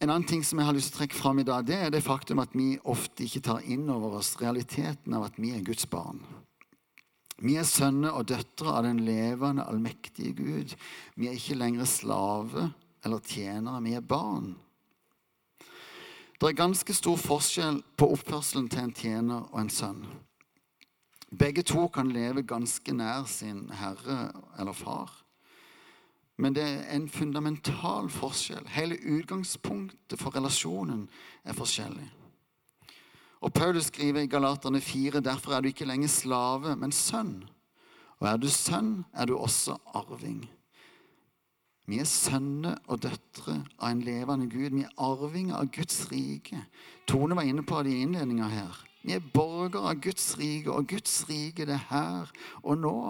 En 0.00 0.08
annen 0.08 0.24
ting 0.24 0.40
som 0.44 0.56
jeg 0.56 0.64
har 0.64 0.72
lyst 0.72 0.94
til 0.94 0.96
å 0.96 1.00
trekke 1.02 1.18
fram 1.18 1.42
i 1.42 1.44
dag, 1.44 1.66
det 1.68 1.76
er 1.76 1.90
det 1.92 2.00
faktum 2.00 2.40
at 2.40 2.54
vi 2.56 2.70
ofte 2.88 3.26
ikke 3.26 3.42
tar 3.44 3.66
inn 3.68 3.84
over 3.92 4.16
oss 4.22 4.32
realiteten 4.40 5.12
av 5.12 5.26
at 5.26 5.36
vi 5.36 5.52
er 5.52 5.64
Guds 5.66 5.84
barn. 5.92 6.22
Vi 7.40 7.58
er 7.60 7.68
sønner 7.68 8.16
og 8.16 8.30
døtre 8.32 8.72
av 8.72 8.86
den 8.88 9.02
levende, 9.04 9.66
allmektige 9.68 10.32
Gud. 10.36 10.72
Vi 11.20 11.28
er 11.28 11.36
ikke 11.36 11.58
lenger 11.60 11.88
slave 11.88 12.70
eller 13.04 13.20
tjenere, 13.24 13.84
vi 13.84 13.94
er 13.96 14.04
barn. 14.04 14.54
Det 16.40 16.48
er 16.48 16.56
ganske 16.56 16.96
stor 16.96 17.20
forskjell 17.20 17.82
på 18.00 18.08
oppførselen 18.14 18.68
til 18.72 18.86
en 18.86 18.96
tjener 18.96 19.48
og 19.50 19.58
en 19.60 19.72
sønn. 19.72 20.04
Begge 21.30 21.62
to 21.62 21.84
kan 21.92 22.08
leve 22.12 22.42
ganske 22.48 22.92
nær 22.96 23.28
sin 23.28 23.66
herre 23.76 24.30
eller 24.58 24.72
far. 24.72 25.12
Men 26.40 26.54
det 26.56 26.64
er 26.64 26.94
en 26.96 27.08
fundamental 27.08 28.08
forskjell. 28.12 28.64
Hele 28.72 28.96
utgangspunktet 28.96 30.20
for 30.20 30.32
relasjonen 30.36 31.04
er 31.44 31.56
forskjellig. 31.56 32.06
Og 33.40 33.52
Paulus 33.52 33.88
skriver 33.88 34.24
i 34.24 34.30
Galaterne 34.30 34.80
4.: 34.80 35.20
Derfor 35.20 35.52
er 35.52 35.60
du 35.60 35.68
ikke 35.68 35.88
lenger 35.88 36.08
slave, 36.08 36.76
men 36.76 36.92
sønn. 36.92 37.44
Og 38.20 38.28
er 38.28 38.36
du 38.36 38.48
sønn, 38.48 39.04
er 39.12 39.26
du 39.26 39.36
også 39.36 39.76
arving. 39.94 40.48
Vi 41.86 41.98
er 41.98 42.06
sønner 42.06 42.76
og 42.86 43.00
døtre 43.02 43.56
av 43.78 43.90
en 43.90 44.02
levende 44.04 44.46
Gud. 44.50 44.76
Vi 44.76 44.84
er 44.84 44.92
arvinger 44.98 45.56
av 45.58 45.72
Guds 45.74 46.04
rike. 46.12 46.60
Tone 47.08 47.36
var 47.36 47.48
inne 47.48 47.64
på 47.66 47.82
det 47.82 47.96
i 47.96 48.04
innledninga 48.04 48.48
her. 48.48 48.76
Vi 49.02 49.16
er 49.16 49.24
borgere 49.34 49.90
av 49.90 50.00
Guds 50.04 50.36
rike, 50.38 50.70
og 50.70 50.86
Guds 50.88 51.24
rike 51.28 51.66
det 51.66 51.74
er 51.74 51.88
her 51.88 52.30
og 52.62 52.78
nå. 52.78 53.00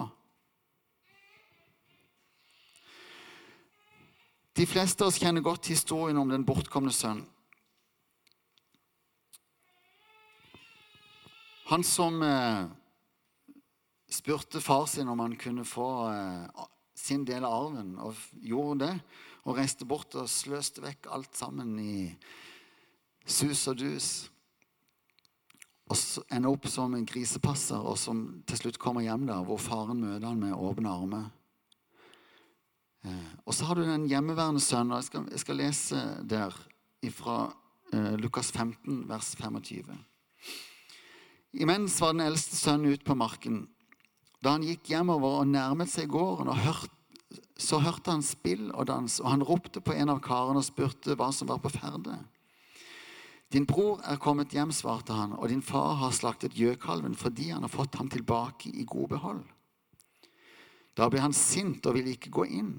De 4.60 4.66
fleste 4.68 5.00
av 5.00 5.08
oss 5.08 5.16
kjenner 5.16 5.40
godt 5.40 5.70
historien 5.72 6.18
om 6.20 6.28
den 6.28 6.42
bortkomne 6.44 6.90
sønnen. 6.92 7.24
Han 11.70 11.84
som 11.86 12.18
eh, 12.20 12.66
spurte 14.12 14.60
far 14.60 14.84
sin 14.90 15.08
om 15.08 15.22
han 15.24 15.38
kunne 15.40 15.64
få 15.64 15.88
eh, 16.10 16.66
sin 16.92 17.24
del 17.24 17.46
av 17.48 17.56
arven, 17.56 17.94
og 18.04 18.20
gjorde 18.36 18.82
det. 18.84 18.92
Og 19.48 19.56
reiste 19.56 19.88
bort 19.88 20.18
og 20.20 20.28
sløste 20.28 20.84
vekk 20.84 21.08
alt 21.08 21.40
sammen 21.40 21.72
i 21.80 21.96
sus 23.24 23.64
og 23.72 23.80
dus. 23.80 24.12
Og 25.88 26.26
ender 26.28 26.52
opp 26.52 26.68
som 26.68 27.00
en 27.00 27.08
grisepasser, 27.08 27.80
og 27.80 27.96
som 27.96 28.26
til 28.44 28.66
slutt 28.66 28.82
kommer 28.82 29.08
hjem 29.08 29.24
der, 29.30 29.40
hvor 29.40 29.62
faren 29.62 30.04
møter 30.04 30.28
han 30.28 30.44
med 30.44 30.52
åpne 30.52 30.98
armer. 31.00 31.30
Eh, 33.04 33.32
og 33.46 33.56
så 33.56 33.64
har 33.68 33.78
du 33.78 33.84
den 33.84 34.08
hjemmeværende 34.10 34.60
sønnen, 34.60 34.98
jeg 34.98 35.08
skal, 35.08 35.26
jeg 35.30 35.42
skal 35.42 35.60
lese 35.60 36.00
der 36.28 36.56
fra 37.16 37.36
eh, 37.94 38.16
Lukas 38.20 38.52
15, 38.52 39.04
vers 39.08 39.34
25. 39.36 39.98
Imens 41.52 42.00
var 42.00 42.12
den 42.14 42.26
eldste 42.28 42.56
sønnen 42.56 42.92
ute 42.92 43.06
på 43.06 43.16
marken. 43.18 43.62
Da 44.44 44.54
han 44.54 44.64
gikk 44.64 44.92
hjemover 44.92 45.40
og 45.42 45.48
nærmet 45.48 45.90
seg 45.92 46.10
gården, 46.12 46.48
og 46.52 46.60
hørte, 46.60 46.94
så 47.60 47.80
hørte 47.82 48.12
han 48.12 48.24
spill 48.24 48.70
og 48.72 48.86
dans, 48.88 49.18
og 49.20 49.30
han 49.32 49.44
ropte 49.44 49.82
på 49.84 49.94
en 49.96 50.12
av 50.12 50.20
karene 50.24 50.62
og 50.62 50.66
spurte 50.66 51.16
hva 51.18 51.30
som 51.34 51.50
var 51.50 51.60
på 51.62 51.72
ferde. 51.72 52.16
Din 53.50 53.66
bror 53.66 53.98
er 54.06 54.20
kommet 54.22 54.54
hjem, 54.54 54.70
svarte 54.72 55.16
han, 55.16 55.34
og 55.34 55.50
din 55.50 55.62
far 55.62 55.96
har 55.98 56.14
slaktet 56.14 56.54
gjøkalven 56.54 57.16
fordi 57.18 57.50
han 57.50 57.66
har 57.66 57.72
fått 57.72 57.98
ham 57.98 58.08
tilbake 58.12 58.70
i 58.70 58.86
god 58.86 59.08
behold. 59.16 59.42
Da 60.98 61.08
ble 61.10 61.22
han 61.22 61.36
sint 61.36 61.86
og 61.86 61.96
ville 61.96 62.14
ikke 62.16 62.32
gå 62.34 62.46
inn. 62.50 62.74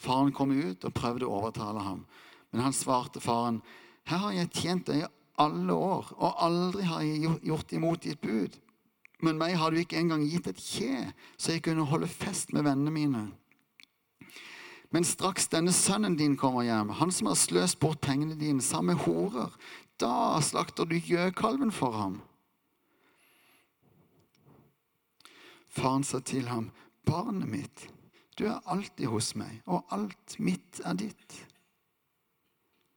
Faren 0.00 0.32
kom 0.34 0.52
ut 0.52 0.84
og 0.84 0.94
prøvde 0.94 1.26
å 1.26 1.38
overtale 1.40 1.82
ham, 1.82 2.04
men 2.52 2.64
han 2.66 2.76
svarte 2.76 3.22
faren, 3.22 3.62
her 4.10 4.20
har 4.20 4.34
jeg 4.36 4.52
tjent 4.52 4.90
deg 4.90 5.04
i 5.04 5.12
alle 5.40 5.72
år, 5.74 6.10
og 6.18 6.42
aldri 6.44 6.84
har 6.86 7.04
jeg 7.06 7.38
gjort 7.46 7.72
imot 7.72 8.04
ditt 8.04 8.20
bud. 8.20 8.58
Men 9.24 9.38
meg 9.40 9.54
har 9.56 9.72
du 9.72 9.80
ikke 9.80 9.96
engang 9.96 10.26
gitt 10.28 10.50
et 10.50 10.60
kje, 10.60 11.06
så 11.40 11.54
jeg 11.54 11.64
kunne 11.64 11.86
holde 11.88 12.10
fest 12.10 12.52
med 12.52 12.66
vennene 12.66 12.92
mine. 12.92 13.22
Men 14.92 15.06
straks 15.08 15.48
denne 15.50 15.72
sønnen 15.74 16.18
din 16.18 16.36
kommer 16.38 16.66
hjem, 16.66 16.92
han 17.00 17.10
som 17.14 17.30
har 17.30 17.38
sløst 17.40 17.80
bort 17.82 18.02
pengene 18.04 18.36
dine 18.38 18.62
sammen 18.62 18.94
med 18.94 19.06
horer, 19.06 19.56
da 19.98 20.38
slakter 20.44 20.86
du 20.86 20.98
gjøkalven 20.98 21.72
for 21.74 21.96
ham. 21.96 22.20
Faren 25.74 26.04
sa 26.06 26.20
til 26.22 26.46
ham, 26.46 26.68
barnet 27.06 27.50
mitt, 27.50 27.88
du 28.38 28.46
er 28.50 28.62
alltid 28.66 29.10
hos 29.12 29.34
meg, 29.38 29.60
og 29.70 29.84
alt 29.94 30.38
mitt 30.42 30.80
er 30.84 30.96
ditt. 30.98 31.36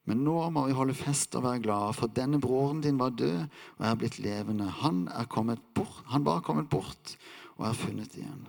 Men 0.07 0.23
nå 0.23 0.37
må 0.55 0.63
vi 0.69 0.75
holde 0.75 0.95
fest 0.95 1.35
og 1.35 1.43
være 1.43 1.65
glade, 1.65 1.95
for 1.97 2.11
denne 2.15 2.39
broren 2.39 2.79
din 2.83 2.99
var 2.99 3.15
død 3.19 3.41
og 3.43 3.87
er 3.89 3.97
blitt 3.99 4.21
levende. 4.23 4.69
Han, 4.81 5.07
er 5.11 5.27
kommet 5.27 5.59
bort, 5.75 5.99
han 6.07 6.23
var 6.25 6.45
kommet 6.47 6.69
bort 6.71 7.17
og 7.57 7.67
er 7.67 7.75
funnet 7.75 8.15
igjen. 8.15 8.47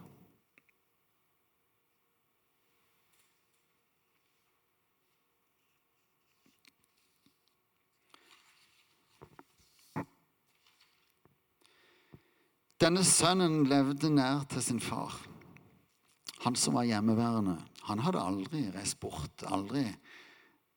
Denne 12.78 13.02
sønnen 13.02 13.64
levde 13.66 14.06
nær 14.14 14.44
til 14.52 14.62
sin 14.62 14.78
far. 14.78 15.16
Han 16.44 16.56
som 16.56 16.78
var 16.78 16.86
hjemmeværende. 16.86 17.56
Han 17.88 18.02
hadde 18.04 18.22
aldri 18.22 18.68
reist 18.74 19.00
bort. 19.00 19.42
aldri 19.46 19.84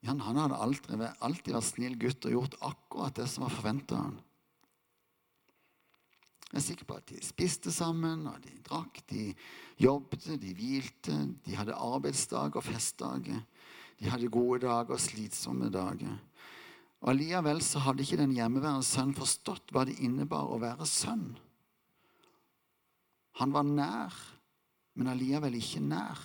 han, 0.06 0.20
han 0.20 0.38
hadde 0.38 0.58
alltid, 0.58 1.02
alltid, 1.22 1.54
vært 1.54 1.68
snill 1.68 1.98
gutt 2.02 2.26
og 2.26 2.34
gjort 2.34 2.56
akkurat 2.66 3.20
det 3.20 3.28
som 3.30 3.46
var 3.46 3.54
forventa 3.54 4.00
han. 4.00 4.16
Jeg 6.52 6.58
er 6.58 6.64
sikker 6.66 6.88
på 6.90 6.98
at 6.98 7.06
de 7.08 7.20
spiste 7.24 7.72
sammen, 7.72 8.26
og 8.28 8.42
de 8.44 8.58
drakk, 8.66 8.98
de 9.08 9.30
jobbet, 9.80 10.26
de 10.42 10.56
hvilte. 10.58 11.14
De 11.46 11.56
hadde 11.56 11.78
arbeidsdag 11.78 12.58
og 12.60 12.66
festdager. 12.66 13.46
De 14.02 14.10
hadde 14.10 14.32
gode 14.34 14.66
dager 14.66 14.98
og 14.98 15.00
slitsomme 15.00 15.70
dager. 15.72 16.18
Og 17.02 17.14
Allikevel 17.14 17.62
så 17.64 17.86
hadde 17.86 18.04
ikke 18.04 18.20
den 18.20 18.34
hjemmeværende 18.36 18.86
sønnen 18.86 19.16
forstått 19.18 19.72
hva 19.72 19.86
det 19.88 19.96
innebar 20.04 20.50
å 20.52 20.60
være 20.62 20.90
sønn. 20.90 21.32
Han 23.40 23.56
var 23.56 23.66
nær, 23.66 24.18
men 24.96 25.12
allikevel 25.12 25.56
ikke 25.58 25.82
nær. 25.84 26.20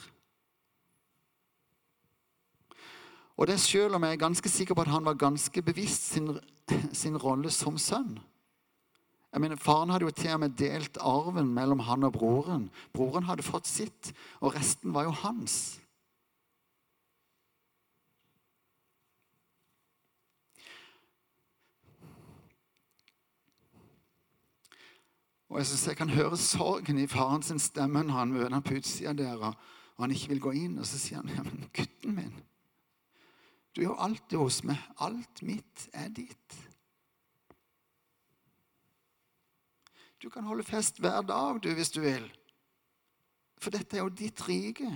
Og 3.37 3.46
det 3.50 3.59
selv 3.61 3.98
om 3.98 4.05
jeg 4.05 4.16
er 4.16 4.22
ganske 4.24 4.48
sikker 4.48 4.74
på 4.74 4.87
at 4.87 4.92
han 4.94 5.05
var 5.05 5.18
ganske 5.20 5.62
bevisst 5.62 6.09
sin, 6.14 6.33
sin 6.92 7.16
rolle 7.20 7.50
som 7.52 7.76
sønn. 7.79 8.16
Jeg 9.33 9.42
mener, 9.42 9.61
Faren 9.61 9.90
hadde 9.92 10.07
jo 10.07 10.14
til 10.16 10.33
og 10.33 10.40
med 10.40 10.55
delt 10.57 10.96
arven 11.05 11.50
mellom 11.52 11.83
han 11.85 12.07
og 12.09 12.14
broren. 12.14 12.70
Broren 12.94 13.26
hadde 13.29 13.44
fått 13.44 13.68
sitt, 13.68 14.14
og 14.40 14.55
resten 14.57 14.94
var 14.94 15.05
jo 15.05 15.12
hans. 15.12 15.76
Og 25.57 25.61
Jeg 25.61 25.66
synes 25.66 25.87
jeg 25.87 25.97
kan 25.97 26.11
høre 26.12 26.37
sorgen 26.37 26.99
i 27.01 27.07
faren 27.09 27.42
sin 27.42 27.59
stemme 27.59 28.03
når 28.05 28.14
han 28.19 28.33
møter 28.35 28.53
ham 28.53 28.62
på 28.62 28.75
utsida 28.77 29.14
der, 29.16 29.40
og 29.40 30.03
han 30.05 30.12
ikke 30.12 30.29
vil 30.35 30.40
gå 30.45 30.51
inn. 30.53 30.75
Og 30.77 30.85
så 30.85 30.99
sier 31.01 31.23
han, 31.23 31.31
ja, 31.33 31.45
men 31.47 31.62
gutten 31.73 32.12
min 32.12 32.35
du 33.73 33.81
er 33.81 33.87
jo 33.87 33.97
alltid 34.01 34.37
hos 34.40 34.59
meg. 34.69 34.83
Alt 35.05 35.40
mitt 35.45 35.87
er 35.97 36.12
ditt. 36.12 36.59
Du 40.21 40.29
kan 40.33 40.45
holde 40.45 40.64
fest 40.64 41.01
hver 41.01 41.25
dag, 41.29 41.62
du, 41.64 41.73
hvis 41.77 41.92
du 41.92 42.03
vil. 42.05 42.29
For 43.61 43.73
dette 43.73 43.97
er 43.97 44.05
jo 44.05 44.12
ditt 44.12 44.40
rike. 44.49 44.92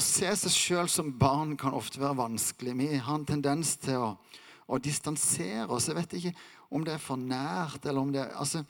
Å 0.00 0.04
se 0.04 0.30
seg 0.32 0.52
sjøl 0.54 0.88
som 0.88 1.10
barn 1.20 1.58
kan 1.60 1.74
ofte 1.76 2.00
være 2.00 2.16
vanskelig. 2.22 2.72
Vi 2.78 2.86
har 2.96 3.18
en 3.18 3.26
tendens 3.28 3.74
til 3.82 4.00
å, 4.00 4.14
å 4.64 4.78
distansere 4.80 5.66
oss. 5.68 5.90
Jeg 5.90 5.98
vet 5.98 6.14
ikke 6.16 6.32
om 6.72 6.86
det 6.86 6.94
er 6.94 7.02
for 7.04 7.20
nært, 7.20 7.84
eller 7.84 8.00
om 8.00 8.14
det 8.14 8.22
er 8.22 8.32
altså, 8.40 8.62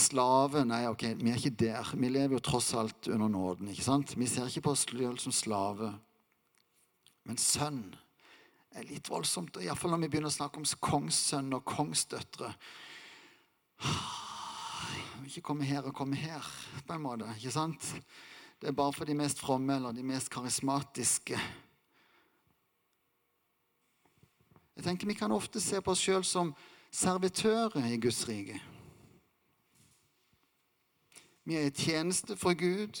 Slave 0.00 0.62
Nei, 0.64 0.84
ok, 0.88 1.04
vi 1.18 1.32
er 1.32 1.36
ikke 1.36 1.52
der. 1.66 1.92
Vi 1.98 2.08
lever 2.08 2.38
jo 2.38 2.40
tross 2.46 2.70
alt 2.78 3.10
under 3.10 3.28
nåden. 3.28 3.68
ikke 3.74 3.84
sant? 3.84 4.16
Vi 4.16 4.30
ser 4.30 4.48
ikke 4.48 4.70
på 4.70 4.72
oss 4.72 4.86
sjøl 4.88 5.20
som 5.20 5.36
slave. 5.36 5.92
Men 7.28 7.36
sønn 7.36 7.82
er 8.72 8.88
litt 8.88 9.12
voldsomt. 9.12 9.60
Iallfall 9.60 9.92
når 9.98 10.06
vi 10.06 10.12
begynner 10.14 10.32
å 10.32 10.38
snakke 10.38 10.62
om 10.62 10.68
kongssønn 10.88 11.52
og 11.58 11.66
kongsdøtre. 11.68 12.54
Ikke 15.28 15.44
komme 15.52 15.68
her 15.68 15.84
og 15.84 15.92
komme 15.92 16.16
her, 16.16 16.46
på 16.86 16.96
en 16.96 17.04
måte. 17.04 17.28
ikke 17.36 17.52
sant? 17.52 17.92
Det 18.60 18.68
er 18.68 18.76
bare 18.76 18.92
for 18.92 19.08
de 19.08 19.14
mest 19.16 19.40
fromme 19.40 19.74
eller 19.76 19.92
de 19.96 20.02
mest 20.04 20.28
karismatiske. 20.30 21.38
Jeg 24.76 24.84
tenker 24.84 25.06
Vi 25.06 25.14
kan 25.14 25.32
ofte 25.32 25.60
se 25.60 25.80
på 25.80 25.94
oss 25.94 26.02
sjøl 26.04 26.24
som 26.24 26.52
servitører 26.92 27.86
i 27.88 27.96
Guds 28.00 28.26
rike. 28.28 28.60
Vi 31.44 31.56
er 31.56 31.70
i 31.70 31.72
tjeneste 31.74 32.36
for 32.36 32.54
Gud. 32.54 33.00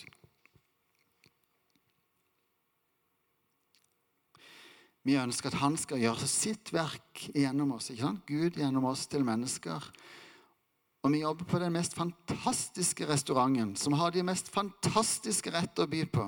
Vi 5.02 5.16
ønsker 5.16 5.52
at 5.52 5.60
han 5.60 5.76
skal 5.80 6.00
gjøre 6.00 6.28
sitt 6.28 6.72
verk 6.72 7.28
gjennom 7.34 7.76
oss. 7.76 7.90
ikke 7.90 8.02
sant? 8.02 8.26
Gud 8.28 8.56
gjennom 8.60 8.88
oss 8.90 9.06
til 9.06 9.24
mennesker. 9.24 9.92
Og 11.00 11.12
vi 11.14 11.22
jobber 11.22 11.44
på 11.48 11.58
den 11.58 11.72
mest 11.72 11.94
fantastiske 11.96 13.06
restauranten, 13.08 13.72
som 13.76 13.96
har 13.96 14.12
de 14.12 14.24
mest 14.26 14.50
fantastiske 14.52 15.52
retter 15.54 15.86
å 15.86 15.90
by 15.90 16.04
på. 16.12 16.26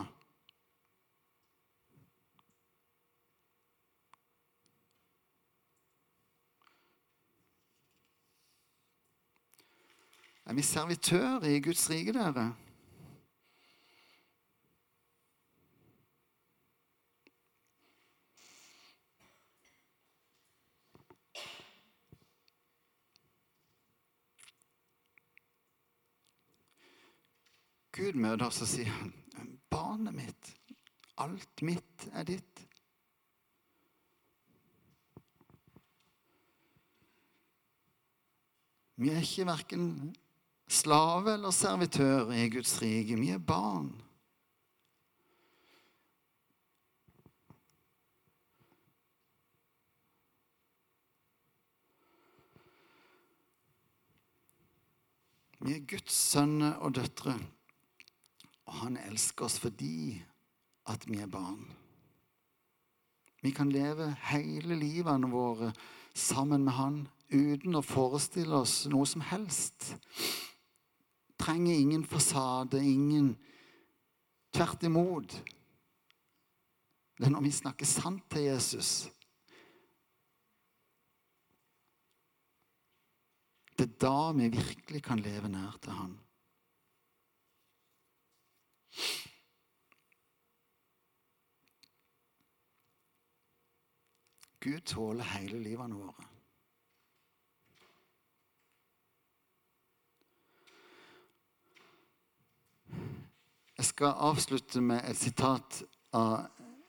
Er 10.49 10.57
vi 10.59 10.65
servitører 10.67 11.45
i 11.53 11.61
Guds 11.63 11.85
rike, 11.91 12.17
dere? 12.17 12.49
Gud 28.13 28.21
møter 28.21 28.45
oss 28.45 28.61
og 28.61 28.69
sier, 28.69 28.93
'Barnet 29.73 30.13
mitt, 30.13 30.49
alt 31.17 31.63
mitt 31.65 32.05
er 32.13 32.27
ditt.' 32.29 32.61
Vi 39.01 39.09
er 39.09 39.25
ikke 39.25 39.47
verken 39.49 39.87
slave 40.69 41.39
eller 41.39 41.57
servitør 41.57 42.35
i 42.37 42.51
Guds 42.53 42.75
rike. 42.83 43.17
Vi 43.17 43.31
er 43.33 43.41
barn. 43.41 43.89
Vi 55.65 55.79
er 55.79 55.89
Guds 55.89 56.13
sønner 56.13 56.77
og 56.85 56.95
døtre, 57.01 57.39
og 58.73 58.79
han 58.87 58.97
elsker 59.05 59.47
oss 59.47 59.59
fordi 59.61 60.17
at 60.89 61.05
vi 61.07 61.21
er 61.21 61.31
barn. 61.31 61.67
Vi 63.43 63.53
kan 63.53 63.71
leve 63.75 64.09
hele 64.31 64.79
livene 64.79 65.29
våre 65.31 65.73
sammen 66.15 66.65
med 66.65 66.77
han 66.79 66.99
uten 67.33 67.77
å 67.77 67.85
forestille 67.85 68.63
oss 68.65 68.87
noe 68.89 69.05
som 69.09 69.25
helst. 69.29 69.93
Trenger 71.43 71.75
ingen 71.75 72.05
fasade, 72.09 72.81
ingen 72.81 73.35
Tvert 74.53 74.83
imot. 74.85 75.33
Det 77.17 77.25
er 77.25 77.31
når 77.33 77.47
vi 77.47 77.53
snakker 77.57 77.89
sant 77.89 78.27
til 78.29 78.51
Jesus 78.51 79.07
Det 83.73 83.87
er 83.89 83.95
da 84.05 84.33
vi 84.37 84.51
virkelig 84.53 85.01
kan 85.03 85.19
leve 85.25 85.49
nær 85.51 85.79
til 85.83 85.97
Han. 85.97 86.13
Gud 94.63 94.81
tåler 94.87 95.25
hele 95.25 95.59
livene 95.59 95.97
våre. 95.99 96.29
Jeg 103.79 103.85
skal 103.89 104.07
avslutte 104.07 104.81
med 104.81 105.03
et 105.11 105.19
sitat 105.19 105.83
av 106.15 106.45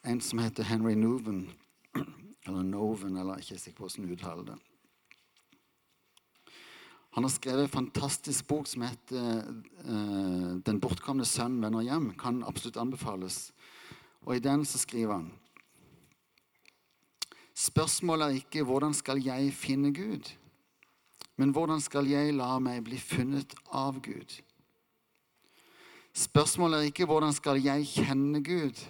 en 0.06 0.22
som 0.22 0.40
heter 0.44 0.64
Henry 0.64 0.94
Noven. 0.94 1.48
Eller 2.46 2.62
Noven, 2.62 3.18
eller 3.18 3.42
ikke 3.42 3.58
sikker 3.58 3.78
på 3.78 3.88
hvordan 3.88 4.12
uttaler 4.14 4.46
det. 4.52 4.60
Han 7.14 7.24
har 7.24 7.30
skrevet 7.30 7.68
en 7.68 7.70
fantastisk 7.70 8.48
bok 8.48 8.68
som 8.68 8.82
heter 8.82 9.44
uh, 9.86 10.58
'Den 10.66 10.80
bortkomne 10.82 11.26
sønn 11.26 11.62
vender 11.62 11.86
hjem'. 11.86 12.16
Kan 12.18 12.44
absolutt 12.44 12.78
anbefales. 12.78 13.52
Og 14.26 14.36
I 14.36 14.40
den 14.40 14.66
så 14.66 14.78
skriver 14.78 15.14
han 15.14 15.32
Spørsmålet 17.54 18.26
er 18.26 18.40
ikke 18.42 18.64
'hvordan 18.64 18.94
skal 18.94 19.22
jeg 19.22 19.54
finne 19.54 19.94
Gud', 19.94 20.34
men 21.38 21.52
'hvordan 21.52 21.82
skal 21.82 22.08
jeg 22.08 22.34
la 22.34 22.60
meg 22.60 22.84
bli 22.84 22.98
funnet 22.98 23.54
av 23.72 24.02
Gud'? 24.02 24.42
Spørsmålet 26.14 26.80
er 26.80 26.84
ikke 26.84 27.06
'hvordan 27.06 27.34
skal 27.34 27.62
jeg 27.64 27.86
kjenne 27.86 28.44
Gud', 28.44 28.88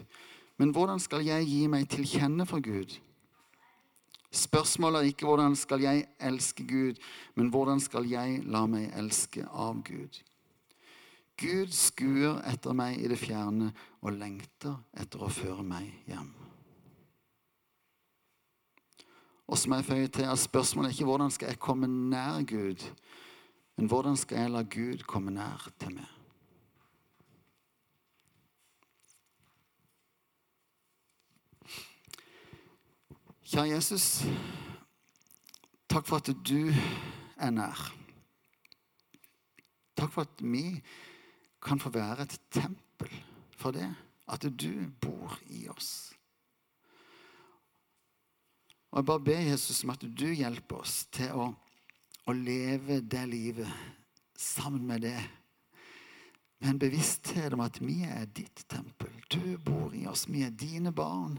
men 0.58 0.72
'hvordan 0.72 1.00
skal 1.00 1.26
jeg 1.26 1.46
gi 1.46 1.68
meg 1.68 1.90
til 1.90 2.06
kjenne 2.06 2.46
for 2.46 2.60
Gud'? 2.60 3.00
Spørsmålet 4.34 5.00
er 5.00 5.06
ikke 5.06 5.26
'hvordan 5.26 5.56
skal 5.56 5.82
jeg 5.82 6.06
elske 6.20 6.64
Gud', 6.68 7.02
men 7.36 7.50
'hvordan 7.50 7.80
skal 7.80 8.10
jeg 8.10 8.42
la 8.46 8.66
meg 8.66 8.92
elske 8.98 9.46
av 9.50 9.84
Gud'? 9.84 10.22
Gud 11.38 11.68
skuer 11.68 12.42
etter 12.54 12.74
meg 12.74 13.00
i 13.00 13.08
det 13.08 13.20
fjerne 13.20 13.72
og 14.02 14.12
lengter 14.12 14.76
etter 14.98 15.20
å 15.20 15.30
føre 15.30 15.64
meg 15.64 15.94
hjem. 16.08 16.34
Og 19.48 19.58
som 19.58 19.74
jeg 19.74 19.86
føyer 19.86 20.08
til 20.08 20.24
at 20.24 20.40
Spørsmålet 20.40 20.90
er 20.90 20.94
ikke 20.94 21.06
'hvordan 21.06 21.32
skal 21.32 21.48
jeg 21.48 21.60
komme 21.60 21.88
nær 21.88 22.42
Gud', 22.42 22.92
men 23.78 23.88
'hvordan 23.88 24.18
skal 24.18 24.38
jeg 24.38 24.52
la 24.52 24.62
Gud 24.62 25.04
komme 25.08 25.32
nær 25.32 25.70
til 25.80 25.90
meg'? 25.90 26.23
Kjære 33.54 33.70
Jesus, 33.70 34.06
takk 35.86 36.08
for 36.10 36.18
at 36.18 36.32
du 36.42 36.72
er 37.38 37.52
nær. 37.54 37.84
Takk 39.94 40.10
for 40.10 40.26
at 40.26 40.42
vi 40.42 40.72
kan 41.62 41.78
få 41.78 41.92
være 41.94 42.26
et 42.26 42.34
tempel 42.50 43.14
for 43.54 43.78
det, 43.78 43.92
at 44.26 44.50
du 44.58 44.90
bor 44.98 45.38
i 45.54 45.68
oss. 45.70 46.16
Og 48.90 48.98
Jeg 48.98 49.06
bare 49.12 49.26
ber 49.30 49.46
Jesus 49.52 49.84
om 49.84 49.94
at 49.94 50.02
du 50.02 50.28
hjelper 50.34 50.82
oss 50.82 50.98
til 51.14 51.38
å, 51.38 51.48
å 52.26 52.34
leve 52.34 53.04
det 53.06 53.24
livet 53.30 53.70
sammen 54.34 54.90
med 54.90 55.06
det. 55.06 55.20
Med 56.58 56.74
en 56.74 56.86
bevissthet 56.88 57.54
om 57.54 57.68
at 57.70 57.78
vi 57.86 58.02
er 58.02 58.26
ditt 58.26 58.66
tempel. 58.66 59.14
Du 59.30 59.60
bor 59.62 59.94
i 59.94 60.08
oss. 60.10 60.26
Vi 60.26 60.42
er 60.42 60.50
dine 60.58 60.90
barn. 60.90 61.38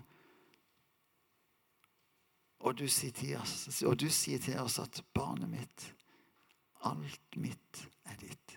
Og 2.64 2.78
du, 2.78 2.86
sier 2.88 3.12
til 3.12 3.36
oss, 3.36 3.82
og 3.84 3.98
du 4.00 4.06
sier 4.08 4.40
til 4.40 4.56
oss 4.56 4.78
at 4.80 5.02
'barnet 5.12 5.50
mitt, 5.52 5.94
alt 6.80 7.36
mitt 7.36 7.88
er 8.04 8.16
ditt'. 8.16 8.56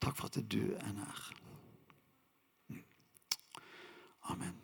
Takk 0.00 0.16
for 0.16 0.26
at 0.26 0.40
du 0.52 0.74
er 0.74 0.92
nær. 0.92 1.32
Mm. 2.68 2.84
Amen. 4.22 4.61